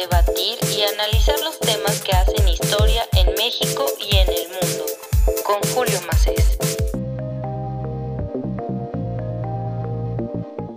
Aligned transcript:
debatir 0.00 0.58
y 0.76 0.82
analizar 0.82 1.40
los 1.40 1.58
temas 1.58 2.00
que 2.02 2.12
hacen 2.12 2.48
historia 2.48 3.02
en 3.16 3.34
México 3.34 3.84
y 3.98 4.16
en 4.16 4.28
el 4.28 4.48
mundo. 4.48 4.84
Con 5.44 5.60
Julio 5.74 6.00
Macés. 6.06 6.56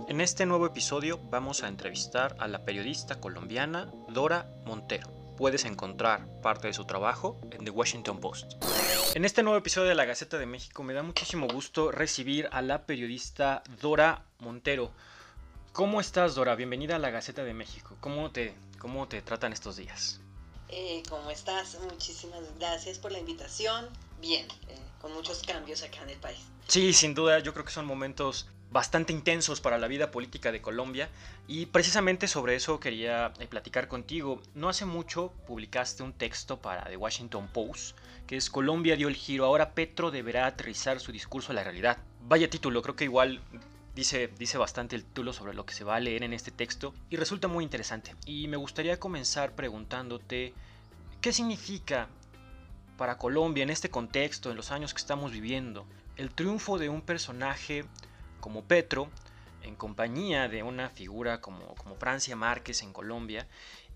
En 0.08 0.20
este 0.20 0.44
nuevo 0.44 0.66
episodio 0.66 1.20
vamos 1.30 1.62
a 1.62 1.68
entrevistar 1.68 2.34
a 2.40 2.48
la 2.48 2.64
periodista 2.64 3.20
colombiana 3.20 3.92
Dora 4.08 4.48
Montero. 4.64 5.08
Puedes 5.36 5.66
encontrar 5.66 6.26
parte 6.42 6.66
de 6.66 6.74
su 6.74 6.84
trabajo 6.84 7.40
en 7.52 7.64
The 7.64 7.70
Washington 7.70 8.18
Post. 8.18 8.54
En 9.14 9.24
este 9.24 9.44
nuevo 9.44 9.56
episodio 9.56 9.88
de 9.88 9.94
la 9.94 10.04
Gaceta 10.04 10.36
de 10.36 10.46
México 10.46 10.82
me 10.82 10.94
da 10.94 11.04
muchísimo 11.04 11.46
gusto 11.46 11.92
recibir 11.92 12.48
a 12.50 12.60
la 12.60 12.86
periodista 12.86 13.62
Dora 13.80 14.24
Montero. 14.40 14.90
¿Cómo 15.72 16.00
estás, 16.00 16.34
Dora? 16.34 16.54
Bienvenida 16.54 16.96
a 16.96 16.98
la 16.98 17.10
Gaceta 17.10 17.44
de 17.44 17.54
México. 17.54 17.96
¿Cómo 18.00 18.30
te, 18.30 18.54
cómo 18.82 19.06
te 19.06 19.22
tratan 19.22 19.52
estos 19.52 19.76
días? 19.76 20.20
Eh, 20.68 21.04
¿Cómo 21.08 21.30
estás? 21.30 21.78
Muchísimas 21.88 22.40
gracias 22.58 22.98
por 22.98 23.12
la 23.12 23.20
invitación. 23.20 23.88
Bien, 24.20 24.44
eh, 24.66 24.76
con 25.00 25.12
muchos 25.12 25.40
cambios 25.44 25.84
acá 25.84 26.02
en 26.02 26.10
el 26.10 26.18
país. 26.18 26.40
Sí, 26.66 26.92
sin 26.92 27.14
duda, 27.14 27.38
yo 27.38 27.52
creo 27.52 27.64
que 27.64 27.70
son 27.70 27.86
momentos 27.86 28.48
bastante 28.72 29.12
intensos 29.12 29.60
para 29.60 29.78
la 29.78 29.86
vida 29.86 30.10
política 30.10 30.50
de 30.50 30.60
Colombia 30.60 31.08
y 31.46 31.66
precisamente 31.66 32.26
sobre 32.26 32.56
eso 32.56 32.80
quería 32.80 33.32
eh, 33.38 33.46
platicar 33.46 33.86
contigo. 33.86 34.42
No 34.56 34.68
hace 34.68 34.84
mucho 34.84 35.32
publicaste 35.46 36.02
un 36.02 36.12
texto 36.12 36.60
para 36.60 36.82
The 36.84 36.96
Washington 36.96 37.46
Post 37.52 37.96
que 38.26 38.36
es 38.36 38.50
Colombia 38.50 38.96
dio 38.96 39.06
el 39.06 39.14
giro, 39.14 39.44
ahora 39.44 39.74
Petro 39.74 40.10
deberá 40.10 40.46
aterrizar 40.46 40.98
su 40.98 41.12
discurso 41.12 41.52
a 41.52 41.54
la 41.54 41.62
realidad. 41.62 41.98
Vaya 42.22 42.50
título, 42.50 42.82
creo 42.82 42.96
que 42.96 43.04
igual 43.04 43.40
Dice, 43.94 44.28
dice 44.38 44.56
bastante 44.56 44.96
el 44.96 45.04
título 45.04 45.32
sobre 45.32 45.52
lo 45.52 45.66
que 45.66 45.74
se 45.74 45.84
va 45.84 45.96
a 45.96 46.00
leer 46.00 46.22
en 46.22 46.32
este 46.32 46.50
texto 46.50 46.94
y 47.10 47.16
resulta 47.16 47.46
muy 47.46 47.62
interesante. 47.62 48.14
Y 48.24 48.48
me 48.48 48.56
gustaría 48.56 48.98
comenzar 48.98 49.54
preguntándote 49.54 50.54
qué 51.20 51.32
significa 51.32 52.08
para 52.96 53.18
Colombia 53.18 53.62
en 53.62 53.70
este 53.70 53.90
contexto, 53.90 54.50
en 54.50 54.56
los 54.56 54.70
años 54.70 54.94
que 54.94 55.00
estamos 55.00 55.32
viviendo, 55.32 55.86
el 56.16 56.30
triunfo 56.30 56.78
de 56.78 56.88
un 56.88 57.02
personaje 57.02 57.84
como 58.40 58.64
Petro 58.64 59.10
en 59.62 59.76
compañía 59.76 60.48
de 60.48 60.62
una 60.62 60.88
figura 60.88 61.40
como, 61.40 61.74
como 61.76 61.96
Francia 61.96 62.36
Márquez 62.36 62.82
en 62.82 62.92
Colombia 62.92 63.46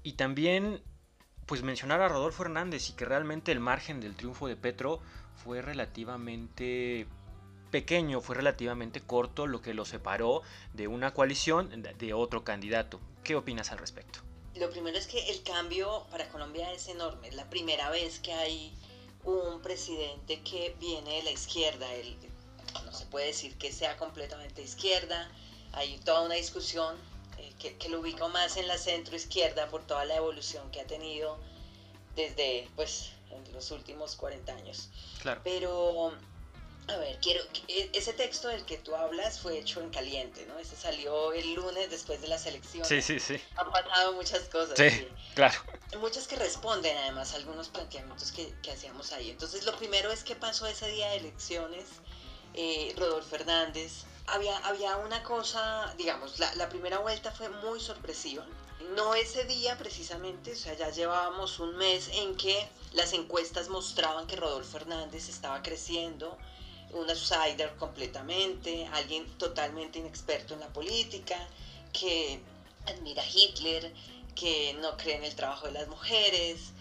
y 0.02 0.12
también 0.12 0.82
pues 1.46 1.62
mencionar 1.62 2.00
a 2.00 2.08
Rodolfo 2.08 2.42
Hernández 2.42 2.90
y 2.90 2.92
que 2.92 3.04
realmente 3.04 3.52
el 3.52 3.60
margen 3.60 4.00
del 4.00 4.14
triunfo 4.14 4.48
de 4.48 4.56
Petro 4.56 5.00
fue 5.36 5.62
relativamente 5.62 7.06
pequeño, 7.70 8.20
fue 8.20 8.36
relativamente 8.36 9.00
corto 9.00 9.46
lo 9.46 9.60
que 9.60 9.74
lo 9.74 9.84
separó 9.84 10.42
de 10.72 10.88
una 10.88 11.12
coalición 11.12 11.82
de 11.98 12.14
otro 12.14 12.44
candidato. 12.44 13.00
¿Qué 13.24 13.36
opinas 13.36 13.72
al 13.72 13.78
respecto? 13.78 14.20
Lo 14.54 14.70
primero 14.70 14.96
es 14.96 15.06
que 15.06 15.30
el 15.30 15.42
cambio 15.42 16.06
para 16.10 16.28
Colombia 16.28 16.72
es 16.72 16.88
enorme. 16.88 17.28
Es 17.28 17.34
la 17.34 17.48
primera 17.50 17.90
vez 17.90 18.20
que 18.20 18.32
hay 18.32 18.72
un 19.24 19.60
presidente 19.60 20.40
que 20.42 20.74
viene 20.80 21.16
de 21.16 21.22
la 21.24 21.30
izquierda. 21.30 21.86
no 22.84 22.92
se 22.92 23.06
puede 23.06 23.26
decir 23.26 23.56
que 23.58 23.72
sea 23.72 23.96
completamente 23.96 24.62
izquierda. 24.62 25.30
Hay 25.72 25.98
toda 25.98 26.22
una 26.22 26.36
discusión 26.36 26.96
eh, 27.38 27.52
que, 27.58 27.76
que, 27.76 27.88
lo 27.88 28.00
ubica 28.00 28.28
más 28.28 28.56
en 28.56 28.66
la 28.68 28.78
centro 28.78 29.14
izquierda 29.14 29.68
por 29.68 29.86
toda 29.86 30.04
la 30.06 30.16
evolución 30.16 30.70
que 30.70 30.80
ha 30.80 30.86
tenido 30.86 31.38
desde 32.14 32.68
pues 32.76 33.10
en 33.30 33.52
los 33.52 33.70
últimos 33.70 34.16
40 34.16 34.52
años. 34.54 34.88
Claro. 35.20 35.40
Pero 35.44 36.12
a 36.88 36.96
ver, 36.98 37.18
quiero 37.20 37.42
e, 37.66 37.90
ese 37.94 38.12
texto 38.12 38.48
del 38.48 38.64
que 38.64 38.78
tú 38.78 38.94
hablas 38.94 39.40
fue 39.40 39.58
hecho 39.58 39.80
en 39.80 39.90
caliente, 39.90 40.46
¿no? 40.46 40.58
Ese 40.58 40.76
salió 40.76 41.32
el 41.32 41.54
lunes 41.54 41.90
después 41.90 42.20
de 42.20 42.28
las 42.28 42.46
elecciones. 42.46 42.86
Sí, 42.86 43.02
sí, 43.02 43.18
sí. 43.18 43.40
Han 43.56 43.70
pasado 43.72 44.12
muchas 44.12 44.42
cosas. 44.48 44.76
Sí, 44.76 45.08
claro. 45.34 45.58
Muchas 46.00 46.28
que 46.28 46.36
responden 46.36 46.96
además 46.96 47.32
a 47.32 47.36
algunos 47.36 47.68
planteamientos 47.68 48.30
que, 48.30 48.54
que, 48.62 48.70
hacíamos 48.70 49.12
ahí. 49.12 49.30
Entonces, 49.30 49.64
lo 49.64 49.76
primero 49.76 50.12
es 50.12 50.22
qué 50.22 50.36
pasó 50.36 50.66
ese 50.66 50.88
día 50.88 51.10
de 51.10 51.16
elecciones. 51.16 51.86
Eh, 52.54 52.94
Rodolfo 52.96 53.34
Hernández. 53.34 54.04
Había, 54.28 54.56
había 54.58 54.96
una 54.96 55.22
cosa, 55.22 55.92
digamos, 55.98 56.38
la, 56.38 56.52
la 56.54 56.68
primera 56.68 56.98
vuelta 56.98 57.30
fue 57.32 57.48
muy 57.48 57.80
sorpresiva. 57.80 58.44
No 58.94 59.14
ese 59.14 59.44
día 59.44 59.76
precisamente, 59.76 60.52
o 60.52 60.56
sea, 60.56 60.74
ya 60.74 60.90
llevábamos 60.90 61.58
un 61.58 61.76
mes 61.76 62.08
en 62.12 62.36
que 62.36 62.68
las 62.92 63.12
encuestas 63.12 63.68
mostraban 63.68 64.26
que 64.26 64.36
Rodolfo 64.36 64.76
Hernández 64.76 65.28
estaba 65.28 65.62
creciendo 65.62 66.36
un 66.92 67.08
outsider 67.08 67.74
completamente, 67.76 68.86
alguien 68.92 69.26
totalmente 69.38 69.98
inexperto 69.98 70.54
en 70.54 70.60
la 70.60 70.68
política, 70.68 71.36
que 71.92 72.40
admira 72.86 73.22
a 73.22 73.26
Hitler, 73.26 73.92
que 74.34 74.74
no 74.80 74.96
cree 74.96 75.16
en 75.16 75.24
el 75.24 75.34
trabajo 75.34 75.66
de 75.66 75.72
las 75.72 75.88
mujeres, 75.88 76.72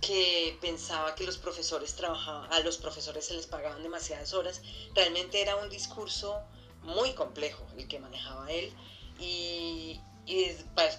que 0.00 0.56
pensaba 0.60 1.14
que 1.14 1.24
los 1.24 1.38
profesores 1.38 1.94
trabajaban, 1.94 2.52
a 2.52 2.60
los 2.60 2.76
profesores 2.76 3.24
se 3.24 3.34
les 3.34 3.46
pagaban 3.46 3.82
demasiadas 3.82 4.34
horas. 4.34 4.60
Realmente 4.94 5.40
era 5.40 5.56
un 5.56 5.68
discurso 5.68 6.40
muy 6.82 7.12
complejo 7.14 7.64
el 7.76 7.86
que 7.86 8.00
manejaba 8.00 8.50
él 8.50 8.72
y, 9.20 10.00
y 10.26 10.46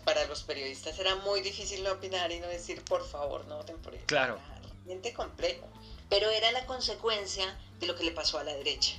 para, 0.06 0.25
los 0.25 0.44
periodistas 0.44 0.97
era 1.00 1.16
muy 1.16 1.42
difícil 1.42 1.84
no 1.84 1.92
opinar 1.92 2.31
y 2.31 2.40
no 2.40 2.47
decir 2.47 2.81
por 2.86 3.06
favor 3.06 3.46
no 3.46 3.59
él. 3.59 4.06
Claro. 4.06 4.40
realmente 4.86 5.13
complejo. 5.13 5.68
Pero 6.13 6.29
era 6.29 6.51
la 6.51 6.68
consecuencia 6.68 7.57
lo 7.81 7.96
que 7.96 8.03
le 8.03 8.12
pasó 8.12 8.38
a 8.38 8.44
la 8.44 8.53
derecha. 8.53 8.94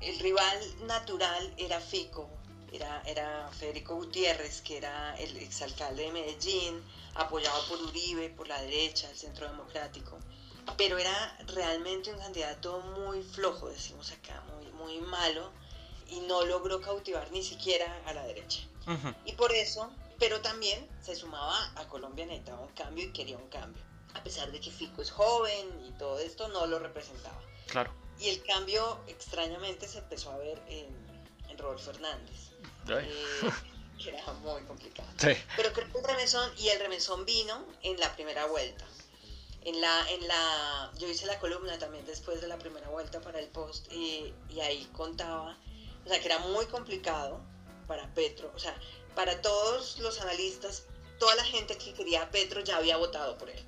El 0.00 0.18
rival 0.18 0.86
natural 0.86 1.52
era 1.58 1.78
Fico, 1.78 2.30
era, 2.72 3.02
era 3.04 3.50
Federico 3.52 3.96
Gutiérrez, 3.96 4.62
que 4.62 4.78
era 4.78 5.14
el 5.18 5.36
exalcalde 5.36 6.04
de 6.04 6.12
Medellín, 6.12 6.82
apoyado 7.16 7.68
por 7.68 7.82
Uribe, 7.82 8.30
por 8.30 8.48
la 8.48 8.62
derecha, 8.62 9.10
el 9.10 9.16
Centro 9.18 9.46
Democrático. 9.46 10.18
Pero 10.78 10.96
era 10.96 11.36
realmente 11.48 12.10
un 12.10 12.18
candidato 12.18 12.80
muy 12.80 13.22
flojo, 13.22 13.68
decimos 13.68 14.10
acá, 14.12 14.42
muy, 14.54 14.72
muy 14.72 15.00
malo, 15.06 15.52
y 16.08 16.20
no 16.20 16.46
logró 16.46 16.80
cautivar 16.80 17.30
ni 17.30 17.42
siquiera 17.42 17.94
a 18.06 18.14
la 18.14 18.24
derecha. 18.24 18.60
Y 19.26 19.32
por 19.32 19.52
eso, 19.52 19.92
pero 20.18 20.40
también 20.40 20.88
se 21.02 21.14
sumaba 21.14 21.72
a 21.76 21.86
Colombia 21.88 22.24
necesitaba 22.24 22.62
un 22.62 22.72
cambio 22.72 23.04
y 23.04 23.12
quería 23.12 23.36
un 23.36 23.50
cambio. 23.50 23.82
A 24.14 24.22
pesar 24.22 24.50
de 24.52 24.60
que 24.60 24.70
Fico 24.70 25.02
es 25.02 25.10
joven 25.10 25.68
y 25.86 25.90
todo 25.98 26.18
esto, 26.18 26.48
no 26.48 26.66
lo 26.66 26.78
representaba. 26.78 27.40
Claro. 27.66 27.92
Y 28.18 28.28
el 28.28 28.42
cambio 28.44 29.00
extrañamente 29.08 29.88
se 29.88 29.98
empezó 29.98 30.30
a 30.30 30.38
ver 30.38 30.62
en, 30.68 30.86
en 31.48 31.58
Rodolfo 31.58 31.90
Hernández. 31.90 32.52
Eh, 32.88 33.50
que 34.02 34.10
era 34.10 34.32
muy 34.34 34.62
complicado. 34.62 35.08
Pero 35.56 35.72
creo 35.72 35.92
que 35.92 35.98
el 35.98 36.04
remesón, 36.04 36.50
y 36.58 36.68
el 36.68 36.80
remesón 36.80 37.24
vino 37.24 37.64
en 37.82 37.98
la 37.98 38.14
primera 38.14 38.46
vuelta. 38.46 38.84
En 39.62 39.80
la, 39.80 40.10
en 40.10 40.28
la, 40.28 40.92
yo 40.98 41.08
hice 41.08 41.26
la 41.26 41.38
columna 41.38 41.78
también 41.78 42.04
después 42.04 42.40
de 42.40 42.48
la 42.48 42.58
primera 42.58 42.88
vuelta 42.90 43.20
para 43.20 43.38
el 43.38 43.48
post 43.48 43.90
y, 43.90 44.34
y 44.50 44.60
ahí 44.60 44.86
contaba, 44.92 45.56
o 46.04 46.08
sea, 46.08 46.20
que 46.20 46.26
era 46.26 46.38
muy 46.40 46.66
complicado 46.66 47.40
para 47.86 48.12
Petro, 48.12 48.52
o 48.54 48.58
sea, 48.58 48.78
para 49.14 49.40
todos 49.40 49.98
los 50.00 50.20
analistas 50.20 50.84
toda 51.24 51.36
la 51.36 51.44
gente 51.44 51.78
que 51.78 51.94
quería 51.94 52.22
a 52.22 52.30
Petro 52.30 52.60
ya 52.60 52.76
había 52.76 52.98
votado 52.98 53.38
por 53.38 53.48
él. 53.48 53.58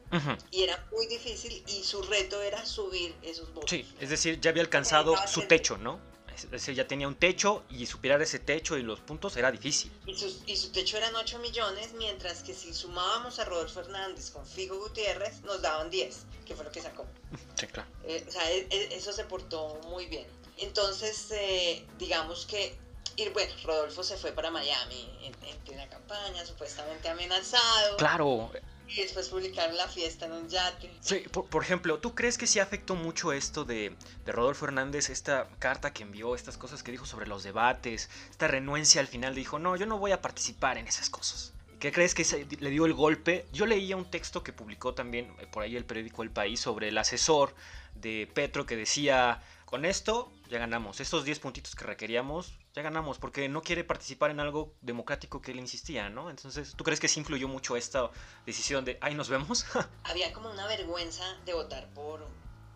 Y 0.51 0.63
era 0.63 0.87
muy 0.93 1.07
difícil 1.07 1.65
y 1.67 1.83
su 1.83 2.03
reto 2.03 2.43
era 2.43 2.67
subir 2.67 3.15
esos 3.23 3.53
votos. 3.55 3.71
Sí, 3.71 3.87
es 3.99 4.11
decir, 4.11 4.39
ya 4.41 4.51
había 4.51 4.63
alcanzado 4.63 5.15
su 5.27 5.43
techo, 5.47 5.79
¿no? 5.79 5.99
Es 6.35 6.51
decir, 6.51 6.75
ya 6.75 6.87
tenía 6.87 7.09
un 7.09 7.15
techo 7.15 7.63
y 7.71 7.87
superar 7.87 8.21
ese 8.21 8.39
techo 8.39 8.77
y 8.77 8.83
los 8.83 9.01
puntos 9.01 9.39
era 9.39 9.51
difícil. 9.51 9.91
Y 10.05 10.15
su, 10.15 10.43
y 10.45 10.55
su 10.55 10.71
techo 10.71 10.99
eran 10.99 11.17
8 11.17 11.39
millones, 11.39 11.95
mientras 11.95 12.43
que 12.43 12.53
si 12.53 12.75
sumábamos 12.75 13.39
a 13.39 13.47
Rodolfo 13.47 13.81
Hernández 13.81 14.31
con 14.31 14.47
Figo 14.47 14.77
Gutiérrez, 14.79 15.41
nos 15.41 15.63
daban 15.63 15.89
10, 15.89 16.27
que 16.45 16.55
fue 16.55 16.63
lo 16.67 16.71
que 16.71 16.83
sacó. 16.83 17.07
Sí, 17.59 17.67
claro. 17.69 17.89
Eh, 18.05 18.23
o 18.29 18.31
sea, 18.31 18.53
e, 18.53 18.67
e, 18.69 18.97
eso 18.97 19.15
se 19.15 19.25
portó 19.25 19.81
muy 19.89 20.05
bien. 20.05 20.27
Entonces, 20.59 21.31
eh, 21.31 21.87
digamos 21.99 22.45
que 22.45 22.77
y 23.17 23.29
bueno, 23.31 23.53
Rodolfo 23.65 24.03
se 24.03 24.17
fue 24.17 24.33
para 24.33 24.51
Miami 24.51 25.11
en, 25.23 25.35
en 25.49 25.59
plena 25.61 25.89
campaña, 25.89 26.45
supuestamente 26.45 27.09
amenazado. 27.09 27.97
Claro. 27.97 28.51
Y 28.89 29.01
después 29.01 29.29
publicaron 29.29 29.77
la 29.77 29.89
fiesta 29.89 30.27
en 30.27 30.33
un 30.33 30.49
yate. 30.49 30.93
Sí, 31.01 31.25
por, 31.31 31.63
ejemplo, 31.63 31.99
¿tú 31.99 32.15
crees 32.15 32.39
que 32.39 32.47
sí 32.47 32.61
afectó 32.61 32.95
mucho 32.95 33.33
esto 33.33 33.65
de, 33.65 33.97
de, 34.25 34.33
Rodolfo 34.33 34.67
Hernández, 34.67 35.11
esta 35.11 35.49
carta 35.59 35.93
que 35.93 36.05
envió, 36.05 36.35
estas 36.35 36.57
cosas 36.57 36.83
que 36.83 36.93
dijo 36.93 37.05
sobre 37.05 37.27
los 37.27 37.43
debates, 37.43 38.11
esta 38.31 38.47
renuencia 38.47 39.01
al 39.01 39.09
final, 39.09 39.35
dijo, 39.35 39.59
no, 39.59 39.77
yo 39.77 39.87
no 39.87 39.99
voy 39.99 40.13
a 40.13 40.23
participar 40.23 40.79
en 40.79 40.87
esas 40.87 41.11
cosas? 41.11 41.53
¿Qué 41.81 41.93
crees 41.93 42.15
que 42.15 42.47
le 42.61 42.71
dio 42.71 42.87
el 42.87 42.95
golpe? 42.95 43.47
Yo 43.53 43.67
leía 43.67 43.97
un 43.97 44.11
texto 44.11 44.43
que 44.43 44.53
publicó 44.53 44.95
también 44.95 45.35
eh, 45.41 45.47
por 45.47 45.63
ahí 45.63 45.77
el 45.77 45.85
periódico 45.85 46.23
El 46.23 46.31
País 46.31 46.61
sobre 46.61 46.89
el 46.89 46.99
asesor 46.99 47.55
de 47.95 48.31
Petro 48.33 48.67
que 48.67 48.77
decía, 48.77 49.43
con 49.65 49.85
esto 49.85 50.33
ya 50.49 50.59
ganamos, 50.59 51.01
estos 51.01 51.25
10 51.25 51.41
puntitos 51.41 51.75
que 51.75 51.85
requeríamos 51.85 52.53
ya 52.77 52.83
ganamos, 52.83 53.19
porque 53.19 53.49
no 53.49 53.63
quiere 53.63 53.85
participar 53.85 54.31
en 54.31 54.39
algo 54.39 54.75
democrático 54.83 55.41
que 55.41 55.53
él 55.53 55.59
insistía, 55.59 56.11
¿no? 56.11 56.29
Entonces, 56.29 56.75
¿tú 56.77 56.85
crees 56.85 57.01
que 57.01 57.09
sí 57.09 57.19
influyó 57.19 57.49
mucho 57.49 57.75
esta 57.75 58.11
decisión 58.45 58.85
de, 58.85 58.99
ahí 59.01 59.15
nos 59.15 59.31
vemos? 59.31 59.65
Había 60.05 60.31
como 60.35 60.51
una 60.51 60.67
vergüenza 60.67 61.25
de 61.47 61.55
votar 61.55 61.89
por, 61.95 62.27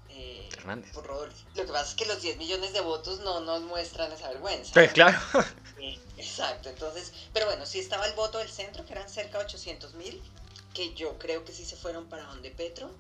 eh, 0.09 0.49
Hernández. 0.57 0.91
por 0.95 1.07
Rodolfo. 1.07 1.47
Lo 1.55 1.67
que 1.67 1.73
pasa 1.73 1.91
es 1.91 1.95
que 1.97 2.07
los 2.07 2.23
10 2.23 2.39
millones 2.39 2.73
de 2.73 2.81
votos 2.81 3.21
no 3.21 3.41
nos 3.41 3.61
muestran 3.61 4.11
esa 4.11 4.31
vergüenza. 4.31 4.73
Pues 4.73 4.91
claro. 4.93 5.19
exacto, 6.17 6.71
entonces, 6.71 7.13
pero 7.35 7.45
bueno, 7.45 7.67
sí 7.67 7.79
estaba 7.79 8.07
el 8.07 8.15
voto 8.15 8.39
del 8.39 8.49
centro, 8.49 8.87
que 8.87 8.95
eran 8.95 9.09
cerca 9.11 9.37
de 9.37 9.45
800 9.45 9.95
mil, 9.97 10.23
que 10.73 10.95
yo 10.95 11.19
creo 11.19 11.45
que 11.45 11.53
sí 11.53 11.67
se 11.67 11.77
fueron 11.77 12.07
para 12.09 12.25
donde 12.25 12.51
Petro, 12.51 12.91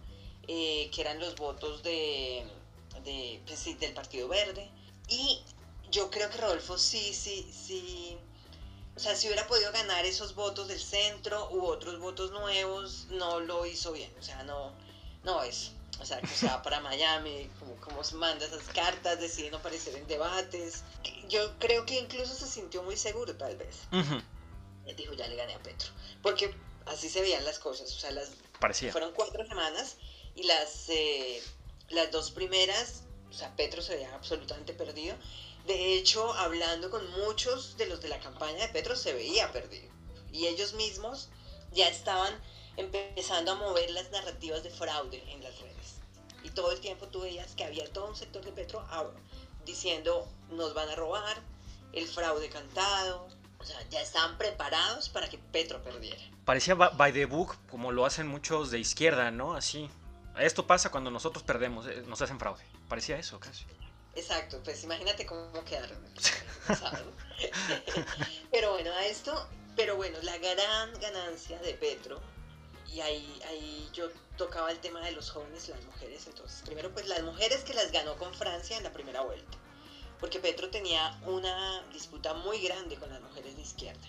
eh, 0.48 0.90
que 0.94 1.00
eran 1.00 1.18
los 1.18 1.34
votos 1.36 1.82
de, 1.82 2.44
de 3.04 3.40
pues 3.46 3.58
sí, 3.58 3.72
del 3.72 3.94
Partido 3.94 4.28
Verde. 4.28 4.70
Y 5.08 5.42
yo 5.90 6.10
creo 6.10 6.30
que 6.30 6.38
Rodolfo 6.38 6.78
sí, 6.78 7.12
sí, 7.14 7.50
sí, 7.52 8.18
o 8.96 9.00
sea, 9.00 9.14
si 9.14 9.28
hubiera 9.28 9.46
podido 9.46 9.72
ganar 9.72 10.04
esos 10.04 10.34
votos 10.34 10.68
del 10.68 10.80
centro 10.80 11.48
u 11.52 11.64
otros 11.64 11.98
votos 11.98 12.30
nuevos, 12.32 13.06
no 13.10 13.40
lo 13.40 13.64
hizo 13.64 13.92
bien. 13.92 14.12
O 14.18 14.22
sea, 14.22 14.42
no, 14.42 14.74
no 15.24 15.42
es. 15.42 15.72
O 16.00 16.04
sea, 16.04 16.20
que 16.20 16.28
se 16.28 16.46
va 16.46 16.62
para 16.62 16.80
Miami, 16.80 17.50
como, 17.58 17.76
como 17.76 18.04
se 18.04 18.14
manda 18.14 18.44
esas 18.46 18.64
cartas, 18.68 19.20
decide 19.20 19.50
no 19.50 19.58
aparecer 19.58 19.94
en 19.96 20.06
debates. 20.06 20.82
Yo 21.28 21.58
creo 21.58 21.84
que 21.86 21.98
incluso 21.98 22.34
se 22.34 22.46
sintió 22.46 22.82
muy 22.82 22.96
seguro, 22.96 23.36
tal 23.36 23.56
vez. 23.56 23.76
Él 24.86 24.96
dijo, 24.96 25.12
ya 25.14 25.28
le 25.28 25.36
gané 25.36 25.54
a 25.54 25.62
Petro. 25.62 25.88
Porque 26.22 26.54
así 26.86 27.08
se 27.08 27.20
veían 27.20 27.44
las 27.44 27.58
cosas. 27.58 27.94
O 27.94 28.00
sea, 28.00 28.10
las 28.10 28.32
Parecía. 28.58 28.92
fueron 28.92 29.12
cuatro 29.12 29.46
semanas 29.46 29.96
y 30.34 30.42
las, 30.44 30.88
eh, 30.88 31.42
las 31.90 32.10
dos 32.10 32.30
primeras, 32.30 33.04
o 33.30 33.32
sea, 33.32 33.54
Petro 33.56 33.82
se 33.82 33.94
veía 33.96 34.14
absolutamente 34.14 34.72
perdido. 34.72 35.16
De 35.66 35.94
hecho, 35.94 36.32
hablando 36.34 36.90
con 36.90 37.08
muchos 37.12 37.76
de 37.76 37.86
los 37.86 38.00
de 38.00 38.08
la 38.08 38.20
campaña 38.20 38.66
de 38.66 38.68
Petro, 38.68 38.96
se 38.96 39.12
veía 39.12 39.52
perdido. 39.52 39.90
Y 40.32 40.46
ellos 40.46 40.74
mismos 40.74 41.28
ya 41.72 41.88
estaban 41.88 42.32
empezando 42.76 43.52
a 43.52 43.56
mover 43.56 43.90
las 43.90 44.10
narrativas 44.10 44.62
de 44.62 44.70
fraude 44.70 45.22
en 45.32 45.42
las 45.42 45.58
redes. 45.60 46.00
Y 46.42 46.50
todo 46.50 46.72
el 46.72 46.80
tiempo 46.80 47.06
tú 47.08 47.20
veías 47.20 47.54
que 47.54 47.64
había 47.64 47.90
todo 47.92 48.08
un 48.08 48.16
sector 48.16 48.44
de 48.44 48.52
Petro 48.52 48.84
ah, 48.88 49.06
diciendo 49.64 50.26
nos 50.50 50.74
van 50.74 50.88
a 50.88 50.96
robar, 50.96 51.36
el 51.92 52.06
fraude 52.06 52.48
cantado. 52.48 53.28
O 53.58 53.64
sea, 53.64 53.76
ya 53.90 54.00
estaban 54.00 54.38
preparados 54.38 55.10
para 55.10 55.28
que 55.28 55.36
Petro 55.36 55.82
perdiera. 55.82 56.22
Parecía 56.46 56.74
by 56.74 57.12
the 57.12 57.26
book, 57.26 57.56
como 57.70 57.92
lo 57.92 58.06
hacen 58.06 58.26
muchos 58.26 58.70
de 58.70 58.78
izquierda, 58.78 59.30
¿no? 59.30 59.54
Así. 59.54 59.90
Esto 60.38 60.66
pasa 60.66 60.90
cuando 60.90 61.10
nosotros 61.10 61.42
perdemos, 61.44 61.86
eh, 61.86 62.02
nos 62.06 62.22
hacen 62.22 62.38
fraude. 62.38 62.64
Parecía 62.88 63.18
eso, 63.18 63.38
casi. 63.38 63.66
Exacto, 64.20 64.60
pues 64.62 64.84
imagínate 64.84 65.24
cómo 65.24 65.64
quedaron. 65.64 65.98
¿sabes? 66.66 67.00
pero 68.52 68.72
bueno, 68.72 68.92
a 68.92 69.06
esto, 69.06 69.48
pero 69.74 69.96
bueno, 69.96 70.18
la 70.22 70.36
gran 70.36 70.92
ganancia 71.00 71.58
de 71.60 71.72
Petro, 71.72 72.20
y 72.92 73.00
ahí, 73.00 73.40
ahí 73.48 73.88
yo 73.94 74.10
tocaba 74.36 74.70
el 74.70 74.78
tema 74.80 75.00
de 75.00 75.12
los 75.12 75.30
jóvenes 75.30 75.68
las 75.68 75.82
mujeres, 75.84 76.26
entonces, 76.26 76.60
primero 76.66 76.92
pues 76.92 77.08
las 77.08 77.22
mujeres 77.22 77.64
que 77.64 77.72
las 77.72 77.90
ganó 77.92 78.16
con 78.18 78.34
Francia 78.34 78.76
en 78.76 78.84
la 78.84 78.92
primera 78.92 79.22
vuelta, 79.22 79.56
porque 80.20 80.38
Petro 80.38 80.68
tenía 80.68 81.18
una 81.24 81.82
disputa 81.90 82.34
muy 82.34 82.60
grande 82.60 82.96
con 82.96 83.08
las 83.08 83.22
mujeres 83.22 83.56
de 83.56 83.62
izquierda, 83.62 84.06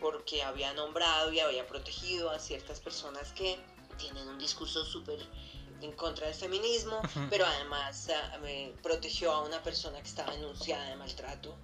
porque 0.00 0.42
había 0.42 0.72
nombrado 0.72 1.30
y 1.30 1.40
había 1.40 1.66
protegido 1.66 2.30
a 2.30 2.38
ciertas 2.38 2.80
personas 2.80 3.32
que 3.32 3.58
tienen 3.98 4.26
un 4.28 4.38
discurso 4.38 4.86
súper 4.86 5.18
en 5.82 5.92
contra 5.92 6.26
del 6.26 6.34
feminismo, 6.34 7.00
pero 7.30 7.44
además 7.46 8.08
me 8.40 8.72
protegió 8.82 9.32
a 9.32 9.42
una 9.42 9.62
persona 9.62 10.00
que 10.00 10.08
estaba 10.08 10.32
denunciada 10.32 10.84
de 10.88 10.96
maltrato 10.96 11.54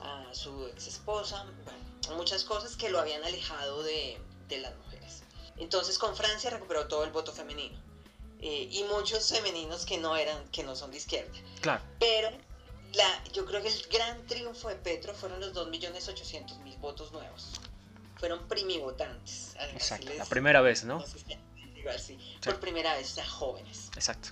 a 0.00 0.26
su 0.32 0.66
ex 0.68 0.86
esposa, 0.86 1.44
bueno, 1.64 2.16
muchas 2.16 2.44
cosas 2.44 2.76
que 2.76 2.88
lo 2.88 2.98
habían 3.00 3.24
alejado 3.24 3.82
de, 3.82 4.20
de 4.48 4.58
las 4.58 4.76
mujeres. 4.76 5.22
Entonces 5.56 5.98
con 5.98 6.14
Francia 6.16 6.50
recuperó 6.50 6.86
todo 6.86 7.02
el 7.04 7.10
voto 7.10 7.32
femenino 7.32 7.76
eh, 8.40 8.68
y 8.70 8.84
muchos 8.84 9.28
femeninos 9.30 9.84
que 9.84 9.98
no 9.98 10.16
eran, 10.16 10.48
que 10.50 10.62
no 10.62 10.76
son 10.76 10.90
de 10.92 10.98
izquierda. 10.98 11.32
Claro. 11.60 11.82
Pero 11.98 12.30
la, 12.94 13.24
yo 13.32 13.44
creo 13.44 13.60
que 13.60 13.68
el 13.68 13.86
gran 13.88 14.24
triunfo 14.28 14.68
de 14.68 14.76
Petro 14.76 15.12
fueron 15.14 15.40
los 15.40 15.52
2.800.000 15.52 16.78
votos 16.80 17.10
nuevos. 17.12 17.50
Fueron 18.18 18.46
primivotantes. 18.48 19.54
Exacto. 19.74 20.06
les- 20.08 20.18
La 20.18 20.24
primera 20.26 20.60
vez, 20.60 20.84
¿no? 20.84 21.04
Digo 21.78 21.90
así, 21.90 22.18
Por 22.44 22.60
primera 22.60 22.94
vez, 22.96 23.12
o 23.12 23.14
sea, 23.16 23.26
jóvenes. 23.26 23.90
Exacto. 23.94 24.30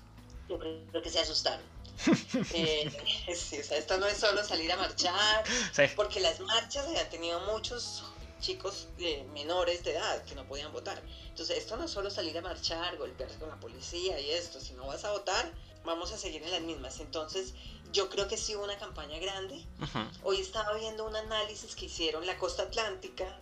Yo 0.48 0.58
creo 0.58 1.02
que 1.02 1.10
se 1.10 1.20
asustaron. 1.20 1.64
Eh, 2.52 2.90
sí, 3.34 3.58
o 3.58 3.64
sea, 3.64 3.78
esto 3.78 3.96
no 3.98 4.06
es 4.06 4.18
solo 4.18 4.44
salir 4.44 4.70
a 4.72 4.76
marchar, 4.76 5.44
Sí. 5.72 5.82
porque 5.96 6.20
las 6.20 6.40
marchas 6.40 6.86
habían 6.86 7.08
tenido 7.08 7.40
muchos 7.40 8.04
chicos 8.40 8.88
eh, 8.98 9.24
menores 9.32 9.82
de 9.82 9.92
edad 9.92 10.22
que 10.24 10.34
no 10.34 10.46
podían 10.46 10.72
votar. 10.72 11.02
Entonces, 11.28 11.56
esto 11.56 11.76
no 11.78 11.84
es 11.84 11.90
solo 11.90 12.10
salir 12.10 12.36
a 12.36 12.42
marchar, 12.42 12.96
golpearse 12.98 13.38
con 13.38 13.48
la 13.48 13.58
policía 13.58 14.20
y 14.20 14.30
esto. 14.30 14.60
Si 14.60 14.74
no 14.74 14.86
vas 14.86 15.04
a 15.04 15.12
votar, 15.12 15.50
vamos 15.84 16.12
a 16.12 16.18
seguir 16.18 16.42
en 16.42 16.50
las 16.50 16.60
mismas. 16.60 17.00
Entonces, 17.00 17.54
yo 17.92 18.10
creo 18.10 18.28
que 18.28 18.36
sí 18.36 18.54
hubo 18.54 18.64
una 18.64 18.76
campaña 18.78 19.18
grande. 19.18 19.64
Ujú. 19.80 19.98
Hoy 20.24 20.40
estaba 20.40 20.74
viendo 20.74 21.06
un 21.06 21.16
análisis 21.16 21.74
que 21.74 21.86
hicieron 21.86 22.26
la 22.26 22.36
costa 22.36 22.64
atlántica, 22.64 23.38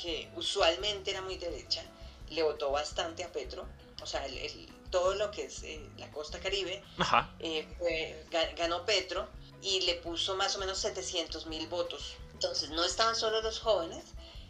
que 0.00 0.30
usualmente 0.36 1.10
era 1.10 1.20
muy 1.20 1.36
derecha, 1.36 1.84
le 2.30 2.42
votó 2.42 2.70
bastante 2.70 3.24
a 3.24 3.32
Petro. 3.32 3.66
O 4.02 4.06
sea, 4.06 4.24
el- 4.26 4.38
el- 4.38 4.68
todo 4.90 5.14
lo 5.14 5.30
que 5.30 5.44
es 5.44 5.62
eh, 5.62 5.80
la 5.96 6.10
costa 6.10 6.38
caribe 6.40 6.82
Ajá. 6.98 7.34
eh, 7.38 7.66
fue- 7.78 8.24
ga- 8.30 8.54
ganó 8.56 8.84
Petro 8.84 9.26
y 9.62 9.80
le 9.82 9.94
puso 9.96 10.34
más 10.36 10.54
o 10.56 10.58
menos 10.58 10.78
700 10.78 11.46
mil 11.46 11.66
votos. 11.68 12.14
Entonces 12.34 12.70
no 12.70 12.84
estaban 12.84 13.14
solo 13.16 13.40
los 13.42 13.58
jóvenes, 13.60 14.04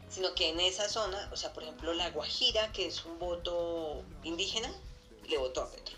sino 0.08 0.34
que 0.34 0.48
en 0.48 0.58
esa 0.60 0.88
zona, 0.88 1.28
o 1.32 1.36
sea, 1.36 1.52
por 1.52 1.62
ejemplo, 1.62 1.92
la 1.94 2.10
Guajira, 2.10 2.72
que 2.72 2.86
es 2.86 3.04
un 3.04 3.18
voto 3.18 4.02
indígena, 4.24 4.72
le 5.28 5.38
votó 5.38 5.62
a 5.62 5.70
Petro. 5.70 5.96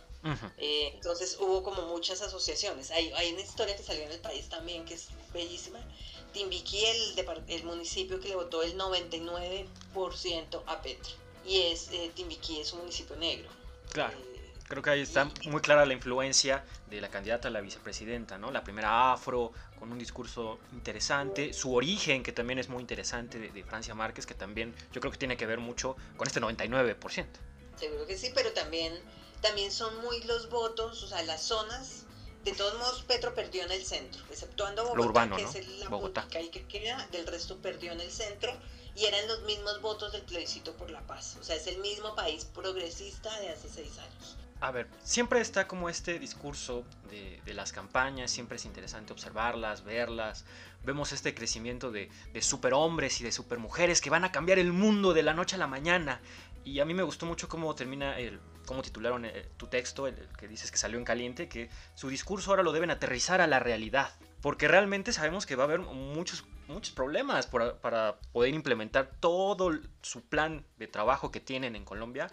Eh, 0.56 0.91
entonces 0.94 1.37
hubo 1.38 1.62
como 1.62 1.82
muchas 1.82 2.23
asociaciones. 2.23 2.91
Hay, 2.91 3.12
hay 3.12 3.32
una 3.32 3.43
historia 3.43 3.77
que 3.77 3.82
salió 3.82 4.05
en 4.05 4.12
el 4.12 4.20
país 4.20 4.49
también 4.49 4.85
que 4.87 4.94
es 4.94 5.09
bellísima. 5.35 5.79
Timbiquí, 6.32 6.85
el, 6.85 7.27
el 7.49 7.65
municipio 7.65 8.19
que 8.20 8.29
le 8.29 8.37
votó 8.37 8.62
el 8.62 8.77
99% 8.77 10.62
a 10.67 10.82
Petro. 10.82 11.12
Y 11.46 11.61
es 11.62 11.88
eh, 11.93 12.11
Timbiquí 12.14 12.61
es 12.61 12.73
un 12.73 12.81
municipio 12.81 13.17
negro. 13.17 13.49
Claro. 13.93 14.17
Eh, 14.19 14.41
Creo 14.67 14.82
que 14.82 14.91
ahí 14.91 15.02
está 15.02 15.31
muy 15.44 15.61
clara 15.61 15.85
la 15.85 15.93
influencia 15.93 16.64
de 16.88 17.00
la 17.02 17.11
candidata 17.11 17.49
a 17.49 17.50
la 17.50 17.61
vicepresidenta, 17.61 18.38
¿no? 18.38 18.50
La 18.50 18.64
primera 18.64 19.12
afro, 19.12 19.52
con 19.79 19.93
un 19.93 19.99
discurso 19.99 20.58
interesante, 20.73 21.52
su 21.52 21.75
origen, 21.75 22.23
que 22.23 22.32
también 22.32 22.58
es 22.58 22.70
muy 22.70 22.81
interesante, 22.81 23.38
de, 23.38 23.50
de 23.50 23.62
Francia 23.62 23.94
Márquez, 23.94 24.25
que 24.25 24.35
también 24.35 24.75
yo 24.91 25.02
creo 25.02 25.12
que 25.12 25.19
tiene 25.19 25.37
que 25.37 25.44
ver 25.44 25.58
mucho 25.58 25.96
con 26.17 26.26
este 26.26 26.41
99%. 26.41 27.26
Seguro 27.79 28.06
que 28.06 28.17
sí, 28.17 28.31
pero 28.35 28.52
también, 28.52 28.99
también 29.43 29.70
son 29.70 30.00
muy 30.00 30.23
los 30.23 30.49
votos, 30.49 31.02
o 31.02 31.08
sea, 31.08 31.23
las 31.25 31.43
zonas. 31.43 32.06
De 32.44 32.52
todos 32.52 32.79
modos, 32.79 33.02
Petro 33.02 33.35
perdió 33.35 33.64
en 33.64 33.70
el 33.73 33.85
centro, 33.85 34.23
exceptuando 34.31 34.82
Bogotá, 34.85 35.02
urbano, 35.02 35.37
que 35.37 35.43
¿no? 35.43 35.50
es 35.50 35.69
la 35.79 35.88
Bogotá. 35.91 36.26
ahí 36.37 36.49
que 36.49 36.64
queda, 36.67 37.06
del 37.12 37.26
resto 37.26 37.58
perdió 37.58 37.93
en 37.93 38.00
el 38.00 38.11
centro 38.11 38.50
y 38.96 39.06
eran 39.06 39.26
los 39.29 39.43
mismos 39.43 39.81
votos 39.81 40.12
del 40.12 40.23
plebiscito 40.23 40.72
por 40.74 40.91
la 40.91 41.01
paz. 41.03 41.36
O 41.41 41.44
sea, 41.44 41.56
es 41.56 41.67
el 41.67 41.79
mismo 41.79 42.15
país 42.15 42.44
progresista 42.44 43.39
de 43.41 43.51
hace 43.51 43.69
seis 43.69 43.98
años. 43.98 44.36
A 44.60 44.70
ver, 44.70 44.89
siempre 45.03 45.41
está 45.41 45.67
como 45.67 45.89
este 45.89 46.19
discurso 46.19 46.84
de, 47.10 47.41
las 47.53 47.72
campañas, 47.72 48.31
siempre 48.31 48.56
es 48.56 48.65
interesante 48.65 49.13
observarlas, 49.13 49.84
verlas. 49.84 50.44
Vemos 50.84 51.13
este 51.13 51.34
crecimiento 51.34 51.91
de, 51.91 52.10
de 52.32 52.43
superhombres 52.43 53.20
y 53.20 53.24
de 53.24 53.32
supermujeres 53.32 54.01
que 54.01 54.10
van 54.10 54.24
a 54.24 54.32
cambiar 54.32 54.58
el 54.58 54.72
mundo 54.72 55.13
de 55.13 55.22
la 55.22 55.34
noche 55.34 55.56
a 55.56 55.58
la 55.58 55.67
mañana. 55.67 56.20
Y 56.65 56.81
a 56.81 56.84
mí 56.84 56.94
me 56.94 57.03
gustó 57.03 57.27
mucho 57.27 57.48
cómo 57.48 57.74
termina 57.74 58.19
el, 58.19 58.41
cómo 58.65 58.82
titularon 58.82 59.24
eh, 59.24 59.48
tu 59.56 59.67
texto, 59.67 60.06
el, 60.06 60.17
el 60.17 60.29
que 60.36 60.48
dices 60.48 60.70
que 60.70 60.79
salió 60.79 60.98
en 60.98 61.05
caliente, 61.05 61.48
que 61.48 61.69
su 61.94 62.08
discurso 62.08 62.51
ahora 62.51 62.63
lo 62.63 62.72
deben 62.72 62.91
aterrizar 62.91 63.41
a 63.41 63.46
la 63.46 63.60
realidad. 63.60 64.15
Porque 64.41 64.69
realmente 64.69 65.13
sabemos 65.13 65.46
que 65.46 65.56
va 65.56 65.65
a 65.65 65.67
haber 65.67 65.81
muchos, 65.81 66.44
muchos 66.69 66.94
problemas 66.94 67.47
para 67.47 68.19
poder 68.33 68.55
implementar 68.55 69.11
todo 69.21 69.79
su 70.03 70.23
plan 70.23 70.65
de 70.79 70.87
trabajo 70.87 71.31
que 71.31 71.41
tienen 71.41 71.77
en 71.77 71.85
Colombia 71.85 72.29